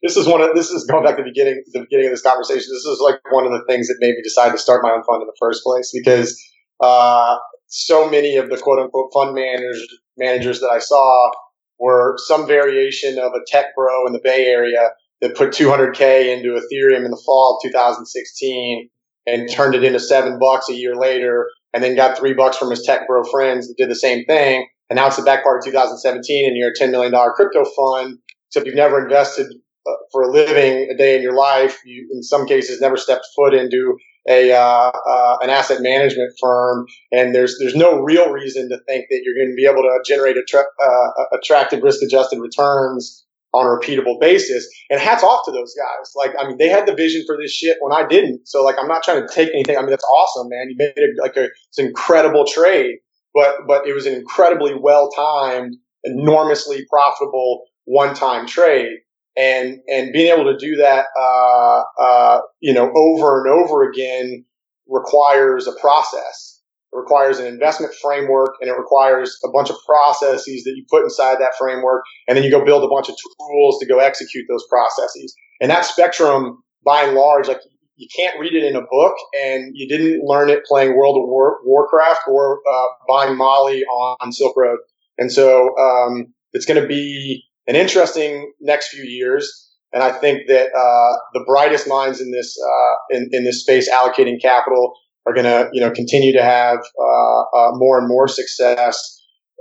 this 0.02 0.18
is 0.18 0.28
one 0.28 0.42
of 0.42 0.56
this 0.56 0.70
is 0.70 0.86
going 0.86 1.04
back 1.04 1.18
to 1.18 1.24
the 1.24 1.30
beginning 1.30 1.64
the 1.74 1.82
beginning 1.82 2.08
of 2.08 2.12
this 2.12 2.22
conversation. 2.22 2.66
This 2.72 2.86
is 2.86 3.00
like 3.02 3.20
one 3.32 3.46
of 3.46 3.52
the 3.52 3.64
things 3.68 3.88
that 3.88 3.98
made 4.00 4.16
me 4.16 4.22
decide 4.22 4.52
to 4.52 4.58
start 4.58 4.84
my 4.84 4.92
own 4.92 5.04
fund 5.04 5.22
in 5.22 5.28
the 5.28 5.38
first 5.40 5.64
place 5.64 5.92
because 5.94 6.40
uh, 6.82 7.38
so 7.68 8.10
many 8.10 8.38
of 8.38 8.50
the 8.50 8.58
quote 8.58 8.80
unquote 8.80 9.12
fund 9.14 9.34
managers 9.34 9.88
managers 10.18 10.60
that 10.60 10.70
I 10.70 10.80
saw 10.80 11.32
were 11.80 12.16
some 12.26 12.48
variation 12.48 13.20
of 13.20 13.34
a 13.34 13.40
tech 13.48 13.68
bro 13.76 14.08
in 14.08 14.14
the 14.14 14.22
Bay 14.24 14.48
Area 14.48 14.90
that 15.22 15.36
put 15.36 15.52
200k 15.52 16.36
into 16.36 16.60
Ethereum 16.60 17.06
in 17.06 17.12
the 17.12 17.22
fall 17.26 17.60
of 17.64 17.70
2016 17.70 18.90
and 19.26 19.52
turned 19.52 19.76
it 19.76 19.84
into 19.84 20.00
seven 20.00 20.40
bucks 20.40 20.70
a 20.70 20.74
year 20.74 20.96
later, 20.96 21.50
and 21.74 21.84
then 21.84 21.96
got 21.96 22.18
three 22.18 22.34
bucks 22.34 22.58
from 22.58 22.70
his 22.70 22.82
tech 22.84 23.08
bro 23.08 23.24
friends 23.24 23.68
that 23.68 23.76
did 23.78 23.90
the 23.90 23.96
same 23.96 24.24
thing. 24.26 24.68
And 24.90 24.96
now 24.96 25.08
it's 25.08 25.18
the 25.18 25.24
back 25.24 25.44
part 25.44 25.60
of 25.60 25.66
2017, 25.66 26.48
and 26.48 26.56
you're 26.56 26.70
a 26.70 26.74
$10 26.74 26.92
million 26.92 27.14
crypto 27.36 27.66
fund, 27.76 28.20
except 28.48 28.66
you've 28.66 28.76
never 28.76 29.04
invested 29.04 29.48
uh, 29.88 29.92
for 30.12 30.24
a 30.24 30.32
living 30.32 30.90
a 30.92 30.98
day 30.98 31.16
in 31.16 31.22
your 31.22 31.36
life. 31.36 31.80
You, 31.86 32.10
in 32.12 32.24
some 32.24 32.46
cases, 32.46 32.82
never 32.82 32.98
stepped 32.98 33.26
foot 33.36 33.54
into 33.54 33.98
a 34.28 34.52
uh, 34.52 34.92
uh, 34.92 35.38
an 35.42 35.50
asset 35.50 35.82
management 35.82 36.34
firm, 36.42 36.86
and 37.12 37.34
there's 37.34 37.58
there's 37.60 37.76
no 37.76 38.00
real 38.02 38.32
reason 38.32 38.70
to 38.70 38.78
think 38.88 39.06
that 39.10 39.22
you're 39.24 39.36
going 39.36 39.52
to 39.52 39.56
be 39.56 39.66
able 39.66 39.84
to 39.84 40.00
generate 40.06 40.38
attra- 40.38 40.66
uh, 40.84 41.38
attractive 41.38 41.82
risk 41.82 42.02
adjusted 42.02 42.40
returns 42.40 43.26
on 43.54 43.66
a 43.66 43.70
repeatable 43.70 44.20
basis. 44.20 44.68
And 44.90 45.00
hats 45.00 45.24
off 45.24 45.46
to 45.46 45.52
those 45.52 45.74
guys. 45.74 46.12
Like, 46.16 46.32
I 46.40 46.48
mean, 46.48 46.58
they 46.58 46.68
had 46.68 46.86
the 46.86 46.94
vision 46.94 47.24
for 47.26 47.38
this 47.42 47.52
shit 47.52 47.78
when 47.80 47.94
I 47.94 48.06
didn't. 48.08 48.48
So, 48.48 48.64
like, 48.64 48.76
I'm 48.80 48.88
not 48.88 49.04
trying 49.04 49.26
to 49.26 49.34
take 49.34 49.50
anything. 49.54 49.78
I 49.78 49.82
mean, 49.82 49.90
that's 49.90 50.04
awesome, 50.04 50.50
man. 50.50 50.68
You 50.70 50.76
made 50.78 50.94
it 50.96 51.16
like 51.22 51.38
a 51.38 51.46
it's 51.46 51.78
an 51.78 51.86
incredible 51.86 52.46
trade, 52.46 52.98
but 53.34 53.60
but 53.68 53.88
it 53.88 53.94
was 53.94 54.06
an 54.06 54.14
incredibly 54.14 54.76
well 54.76 55.10
timed, 55.12 55.76
enormously 56.04 56.86
profitable 56.90 57.64
one 57.88 58.14
time 58.14 58.46
trade 58.46 59.00
and 59.38 59.80
and 59.88 60.12
being 60.12 60.34
able 60.34 60.52
to 60.52 60.58
do 60.58 60.76
that, 60.78 61.06
uh, 61.18 61.84
uh, 62.02 62.42
you 62.60 62.74
know, 62.74 62.92
over 62.94 63.46
and 63.46 63.54
over 63.54 63.90
again 63.90 64.44
requires 64.88 65.68
a 65.68 65.74
process. 65.80 66.62
It 66.92 66.98
requires 66.98 67.38
an 67.38 67.46
investment 67.46 67.94
framework, 68.02 68.56
and 68.60 68.70
it 68.70 68.74
requires 68.74 69.38
a 69.46 69.50
bunch 69.50 69.70
of 69.70 69.76
processes 69.86 70.64
that 70.64 70.74
you 70.76 70.86
put 70.90 71.04
inside 71.04 71.38
that 71.40 71.54
framework, 71.58 72.04
and 72.28 72.36
then 72.36 72.44
you 72.44 72.52
go 72.52 72.66
build 72.66 72.84
a 72.84 72.88
bunch 72.88 73.10
of 73.10 73.16
tools 73.40 73.78
to 73.80 73.86
go 73.86 74.00
execute 74.00 74.46
those 74.50 74.66
processes. 74.70 75.36
And 75.62 75.70
that 75.70 75.86
spectrum, 75.86 76.64
by 76.84 77.04
and 77.04 77.16
large, 77.16 77.48
like 77.48 77.60
you 77.96 78.08
can't 78.16 78.40
read 78.40 78.54
it 78.54 78.64
in 78.64 78.76
a 78.76 78.82
book, 78.90 79.16
and 79.36 79.72
you 79.76 79.88
didn't 79.88 80.24
learn 80.26 80.50
it 80.50 80.66
playing 80.66 80.98
World 80.98 81.18
of 81.18 81.30
War, 81.30 81.60
Warcraft 81.64 82.22
or 82.28 82.60
uh, 82.68 82.86
buying 83.08 83.38
Molly 83.38 83.84
on, 83.84 84.18
on 84.22 84.32
Silk 84.32 84.58
Road. 84.58 84.80
And 85.20 85.32
so 85.32 85.78
um, 85.78 86.34
it's 86.54 86.66
going 86.66 86.82
to 86.82 86.88
be 86.88 87.44
an 87.68 87.76
interesting 87.76 88.52
next 88.60 88.90
few 88.90 89.04
years. 89.04 89.64
And 89.94 90.04
I 90.04 90.12
think 90.12 90.48
that 90.48 90.68
uh, 90.68 91.18
the 91.34 91.44
brightest 91.46 91.88
minds 91.88 92.20
in 92.20 92.32
this 92.32 92.58
uh, 92.62 93.16
in, 93.16 93.30
in 93.32 93.44
this 93.46 93.62
space 93.62 93.90
allocating 93.90 94.42
capital 94.42 94.94
are 95.26 95.34
going 95.34 95.46
to 95.46 95.70
you 95.74 95.82
know 95.82 95.92
continue 95.92 96.34
to 96.34 96.44
have 96.44 96.80
uh, 97.00 97.42
uh, 97.58 97.72
more 97.74 97.98
and 97.98 98.08
more 98.08 98.28
success. 98.28 99.14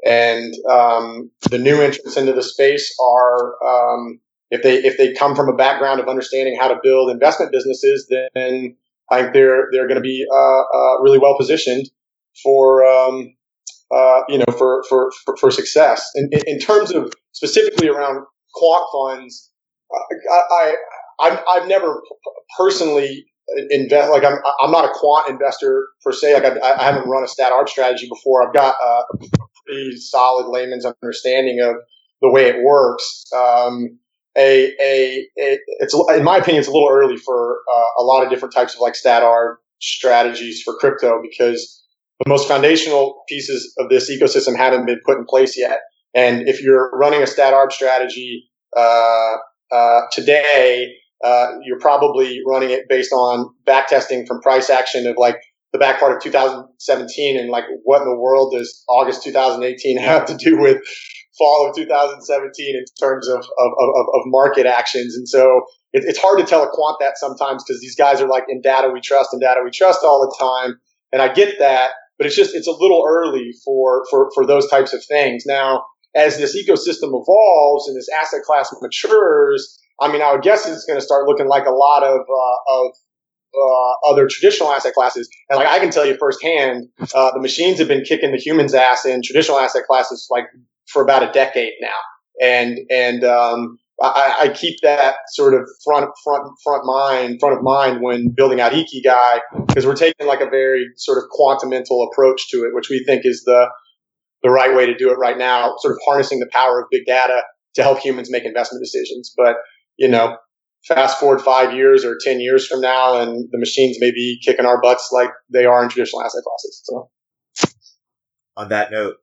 And 0.05 0.55
um, 0.71 1.31
the 1.51 1.59
new 1.59 1.81
entrants 1.81 2.16
into 2.16 2.33
the 2.33 2.42
space 2.42 2.95
are 3.01 3.55
um, 3.64 4.21
if 4.51 4.62
they 4.62 4.77
if 4.77 4.99
they 4.99 5.12
come 5.12 5.35
from 5.35 5.49
a 5.49 5.57
background 5.57 6.01
of 6.01 6.09
understanding 6.09 6.57
how 6.59 6.69
to 6.69 6.79
build 6.83 7.11
investment 7.11 7.53
businesses, 7.53 8.07
then 8.11 8.77
I 9.11 9.23
think 9.23 9.33
they're 9.33 9.69
they're 9.73 9.88
going 9.88 9.97
to 9.97 10.01
be 10.01 10.25
uh, 10.31 10.61
uh, 10.61 11.01
really 11.03 11.19
well 11.19 11.37
positioned 11.38 11.87
for 12.42 12.85
um, 12.85 13.37
uh, 13.95 14.23
you 14.29 14.38
know, 14.38 14.45
for, 14.59 14.83
for, 14.88 15.12
for, 15.25 15.37
for 15.37 15.51
success. 15.51 16.11
In, 16.14 16.29
in, 16.47 16.59
terms 16.59 16.90
of 16.90 17.12
specifically 17.37 17.88
around 17.88 18.25
quant 18.55 18.87
funds, 18.92 19.51
I, 19.92 20.75
I, 21.20 21.42
I've, 21.49 21.68
never 21.68 22.03
personally 22.57 23.27
invest, 23.70 24.11
like 24.11 24.25
I'm, 24.25 24.38
I'm 24.61 24.70
not 24.70 24.87
a 24.87 24.92
quant 24.94 25.29
investor 25.29 25.87
per 26.03 26.12
se. 26.12 26.35
Like 26.35 26.44
I, 26.44 26.72
I 26.72 26.83
haven't 26.83 27.09
run 27.09 27.22
a 27.22 27.29
stat 27.29 27.53
arb 27.53 27.68
strategy 27.68 28.09
before. 28.09 28.46
I've 28.46 28.55
got 28.55 28.75
a 28.75 29.03
pretty 29.66 29.96
solid 29.99 30.51
layman's 30.51 30.87
understanding 30.87 31.61
of 31.61 31.77
the 32.22 32.31
way 32.31 32.46
it 32.46 32.64
works. 32.64 33.25
Um, 33.37 33.99
a, 34.37 34.72
a, 34.81 35.27
a, 35.38 35.59
it's 35.81 35.94
in 35.94 36.25
my 36.25 36.38
opinion, 36.38 36.61
it's 36.61 36.68
a 36.68 36.72
little 36.72 36.90
early 36.90 37.16
for 37.18 37.59
uh, 37.72 38.03
a 38.03 38.03
lot 38.03 38.25
of 38.25 38.31
different 38.31 38.55
types 38.55 38.75
of 38.75 38.81
like 38.81 38.94
stat 38.94 39.22
arb 39.22 39.57
strategies 39.81 40.62
for 40.62 40.75
crypto 40.75 41.20
because 41.22 41.85
the 42.25 42.29
most 42.29 42.49
foundational 42.49 43.22
pieces 43.29 43.75
of 43.79 43.90
this 43.90 44.11
ecosystem 44.11 44.57
haven't 44.57 44.87
been 44.87 45.01
put 45.05 45.18
in 45.18 45.27
place 45.27 45.59
yet. 45.59 45.81
And 46.17 46.49
if 46.49 46.63
you're 46.63 46.91
running 46.95 47.23
a 47.23 47.27
stat 47.27 47.53
arb 47.53 47.71
strategy 47.71 48.49
uh, 48.75 49.35
uh, 49.71 50.01
today, 50.13 50.95
uh, 51.23 51.53
you're 51.63 51.79
probably 51.79 52.41
running 52.49 52.71
it 52.71 52.89
based 52.89 53.13
on 53.13 53.51
back 53.67 53.89
testing 53.89 54.27
from 54.27 54.41
price 54.41 54.71
action 54.71 55.07
of 55.07 55.17
like 55.19 55.37
the 55.73 55.79
back 55.79 56.01
part 56.01 56.17
of 56.17 56.23
2017 56.23 57.39
and 57.39 57.51
like 57.51 57.65
what 57.85 58.01
in 58.01 58.09
the 58.09 58.19
world 58.19 58.55
does 58.57 58.83
August 58.89 59.23
2018 59.25 59.99
have 59.99 60.25
to 60.25 60.37
do 60.37 60.59
with 60.59 60.79
fall 61.39 61.69
of 61.69 61.77
2017 61.77 62.77
in 62.77 62.85
terms 62.99 63.29
of, 63.29 63.41
of, 63.41 63.73
of, 63.79 64.07
of 64.15 64.23
market 64.25 64.65
actions. 64.65 65.15
And 65.17 65.29
so 65.29 65.63
it, 65.93 66.05
it's 66.07 66.19
hard 66.19 66.39
to 66.39 66.47
tell 66.47 66.63
a 66.63 66.69
quant 66.69 66.97
that 67.01 67.19
sometimes 67.19 67.63
because 67.63 67.81
these 67.83 67.95
guys 67.95 68.23
are 68.23 68.29
like 68.29 68.45
in 68.49 68.63
data 68.63 68.89
we 68.89 69.03
trust 69.03 69.31
and 69.33 69.43
data 69.43 69.61
we 69.63 69.71
trust 69.71 70.01
all 70.03 70.21
the 70.21 70.35
time. 70.39 70.81
And 71.13 71.21
I 71.21 71.33
get 71.33 71.59
that, 71.59 71.91
but 72.17 72.27
it's 72.27 72.37
just, 72.37 72.55
it's 72.55 72.67
a 72.67 72.73
little 72.73 73.05
early 73.07 73.51
for, 73.65 74.05
for, 74.11 74.31
for 74.35 74.47
those 74.47 74.69
types 74.71 74.95
of 74.95 75.05
things. 75.05 75.45
Now, 75.47 75.85
as 76.17 76.39
this 76.39 76.57
ecosystem 76.57 77.09
evolves 77.09 77.89
and 77.89 77.97
this 77.97 78.09
asset 78.23 78.43
class 78.43 78.75
matures, 78.81 79.79
I 80.01 80.11
mean, 80.11 80.23
I 80.23 80.33
would 80.33 80.43
guess 80.43 80.67
it's 80.67 80.85
going 80.85 80.99
to 80.99 81.05
start 81.05 81.27
looking 81.27 81.47
like 81.47 81.67
a 81.67 81.71
lot 81.71 82.03
of, 82.03 82.21
uh, 82.21 82.73
of 82.81 82.93
uh, 83.55 84.11
other 84.11 84.27
traditional 84.29 84.73
asset 84.73 84.95
classes. 84.95 85.29
And 85.49 85.59
like 85.59 85.69
I 85.69 85.79
can 85.79 85.91
tell 85.91 86.07
you 86.07 86.17
firsthand, 86.19 86.89
uh, 87.15 87.33
the 87.33 87.41
machines 87.41 87.79
have 87.79 87.89
been 87.89 88.03
kicking 88.03 88.33
the 88.33 88.39
humans' 88.39 88.75
ass 88.75 89.05
in 89.05 89.23
traditional 89.23 89.59
asset 89.59 89.85
classes 89.87 90.27
like 90.31 90.45
for 90.87 91.03
about 91.03 91.23
a 91.23 91.33
decade 91.33 91.73
now. 91.81 92.47
And 92.47 92.79
and 92.91 93.25
um, 93.25 93.79
I, 94.03 94.37
I, 94.41 94.49
keep 94.51 94.81
that 94.83 95.17
sort 95.29 95.55
of 95.55 95.67
front 95.83 96.11
front 96.23 96.53
front 96.63 96.85
mind 96.85 97.41
front 97.41 97.57
of 97.57 97.63
mind 97.63 98.03
when 98.03 98.29
building 98.29 98.61
out 98.61 98.73
Ikigai 98.73 99.41
because 99.67 99.87
we're 99.87 99.97
taking 99.97 100.27
like 100.27 100.43
a 100.43 100.51
very 100.51 100.87
sort 100.97 101.17
of 101.17 101.25
quantamental 101.31 102.07
approach 102.07 102.51
to 102.51 102.59
it, 102.59 102.75
which 102.75 102.91
we 102.91 103.03
think 103.07 103.23
is 103.25 103.45
the 103.45 103.69
the 104.47 104.53
right 104.53 104.75
way 104.75 104.87
to 104.87 104.97
do 104.97 105.11
it 105.11 105.17
right 105.17 105.37
now. 105.37 105.75
Sort 105.79 105.93
of 105.93 105.99
harnessing 106.07 106.41
the 106.41 106.49
power 106.53 106.81
of 106.81 106.87
big 106.91 107.05
data 107.07 107.43
to 107.75 107.83
help 107.83 107.99
humans 107.99 108.31
make 108.31 108.45
investment 108.45 108.83
decisions. 108.83 109.33
But 109.37 109.57
you 109.97 110.09
know, 110.09 110.37
fast 110.87 111.19
forward 111.19 111.41
five 111.41 111.75
years 111.75 112.05
or 112.05 112.19
10 112.23 112.41
years 112.41 112.67
from 112.67 112.81
now 112.81 113.21
and 113.21 113.49
the 113.51 113.59
machines 113.59 113.97
may 114.01 114.11
be 114.11 114.39
kicking 114.45 114.67
our 114.67 114.81
butts 114.81 115.11
like 115.13 115.31
they 115.53 115.65
are 115.65 115.83
in 115.83 115.89
traditional 115.89 116.23
asset 116.23 116.43
classes. 116.45 116.83
So 116.85 117.11
on 118.57 118.69
that 118.69 118.91
note, 118.91 119.17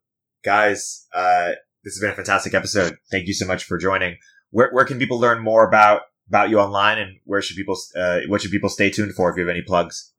guys, 0.44 1.08
uh, 1.14 1.52
this 1.84 1.96
has 1.96 2.02
been 2.02 2.12
a 2.12 2.16
fantastic 2.16 2.54
episode. 2.54 2.98
Thank 3.12 3.28
you 3.28 3.34
so 3.34 3.46
much 3.46 3.64
for 3.64 3.78
joining. 3.78 4.18
Where, 4.52 4.70
where 4.72 4.86
can 4.86 5.00
people 5.00 5.20
learn 5.20 5.42
more 5.42 5.68
about, 5.68 6.02
about 6.28 6.50
you 6.50 6.60
online 6.60 6.98
and 6.98 7.18
where 7.26 7.42
should 7.42 7.58
people, 7.58 7.78
uh, 7.98 8.22
what 8.28 8.42
should 8.42 8.52
people 8.52 8.70
stay 8.70 8.90
tuned 8.90 9.14
for 9.16 9.30
if 9.30 9.38
you 9.38 9.42
have 9.42 9.50
any 9.50 9.64
plugs? 9.64 10.13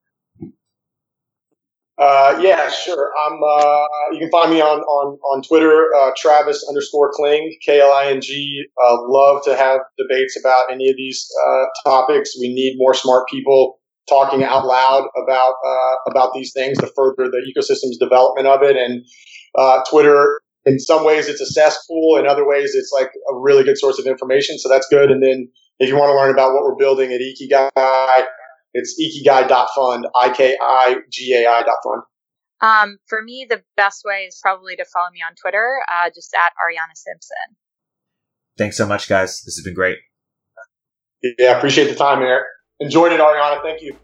Uh, 1.96 2.38
yeah, 2.42 2.68
sure. 2.68 3.12
I'm, 3.24 3.38
uh, 3.40 3.86
you 4.12 4.18
can 4.18 4.30
find 4.30 4.50
me 4.50 4.60
on, 4.60 4.80
on, 4.80 5.16
on 5.30 5.42
Twitter, 5.42 5.86
uh, 5.96 6.10
Travis 6.16 6.64
underscore 6.68 7.12
Kling, 7.14 7.56
K-L-I-N-G. 7.64 8.64
Uh, 8.84 8.96
love 9.06 9.44
to 9.44 9.56
have 9.56 9.80
debates 9.96 10.36
about 10.38 10.64
any 10.72 10.90
of 10.90 10.96
these, 10.96 11.24
uh, 11.46 11.64
topics. 11.84 12.32
We 12.40 12.52
need 12.52 12.74
more 12.78 12.94
smart 12.94 13.28
people 13.28 13.78
talking 14.08 14.42
out 14.42 14.66
loud 14.66 15.06
about, 15.22 15.54
uh, 15.64 16.10
about 16.10 16.34
these 16.34 16.52
things 16.52 16.78
to 16.78 16.90
further 16.96 17.30
the 17.30 17.42
ecosystem's 17.48 17.96
development 17.98 18.48
of 18.48 18.62
it. 18.64 18.76
And, 18.76 19.04
uh, 19.56 19.84
Twitter, 19.88 20.40
in 20.66 20.80
some 20.80 21.04
ways 21.04 21.28
it's 21.28 21.40
a 21.40 21.46
cesspool. 21.46 22.16
In 22.18 22.26
other 22.26 22.46
ways, 22.46 22.74
it's 22.74 22.90
like 22.92 23.10
a 23.30 23.38
really 23.38 23.62
good 23.62 23.78
source 23.78 24.00
of 24.00 24.06
information. 24.06 24.58
So 24.58 24.68
that's 24.68 24.88
good. 24.88 25.10
And 25.12 25.22
then 25.22 25.48
if 25.78 25.88
you 25.88 25.96
want 25.96 26.10
to 26.10 26.16
learn 26.16 26.30
about 26.30 26.54
what 26.54 26.64
we're 26.64 26.74
building 26.74 27.12
at 27.12 27.20
Ikigai, 27.20 27.70
it's 28.74 29.00
ikigai.fund, 29.00 30.06
I-K-I-G-A-I 30.14 31.62
dot 31.62 31.76
fund. 31.84 32.02
Um, 32.60 32.98
for 33.08 33.22
me, 33.22 33.46
the 33.48 33.62
best 33.76 34.02
way 34.04 34.24
is 34.28 34.38
probably 34.42 34.76
to 34.76 34.84
follow 34.92 35.10
me 35.12 35.20
on 35.26 35.34
Twitter, 35.40 35.80
uh, 35.90 36.10
just 36.14 36.34
at 36.34 36.52
Arianna 36.52 36.94
Simpson. 36.94 37.56
Thanks 38.58 38.76
so 38.76 38.86
much, 38.86 39.08
guys. 39.08 39.42
This 39.44 39.56
has 39.56 39.64
been 39.64 39.74
great. 39.74 39.98
Yeah, 41.38 41.56
appreciate 41.56 41.88
the 41.88 41.94
time, 41.94 42.20
Erik. 42.22 42.44
Enjoyed 42.80 43.12
it, 43.12 43.20
Arianna. 43.20 43.62
Thank 43.62 43.82
you. 43.82 43.96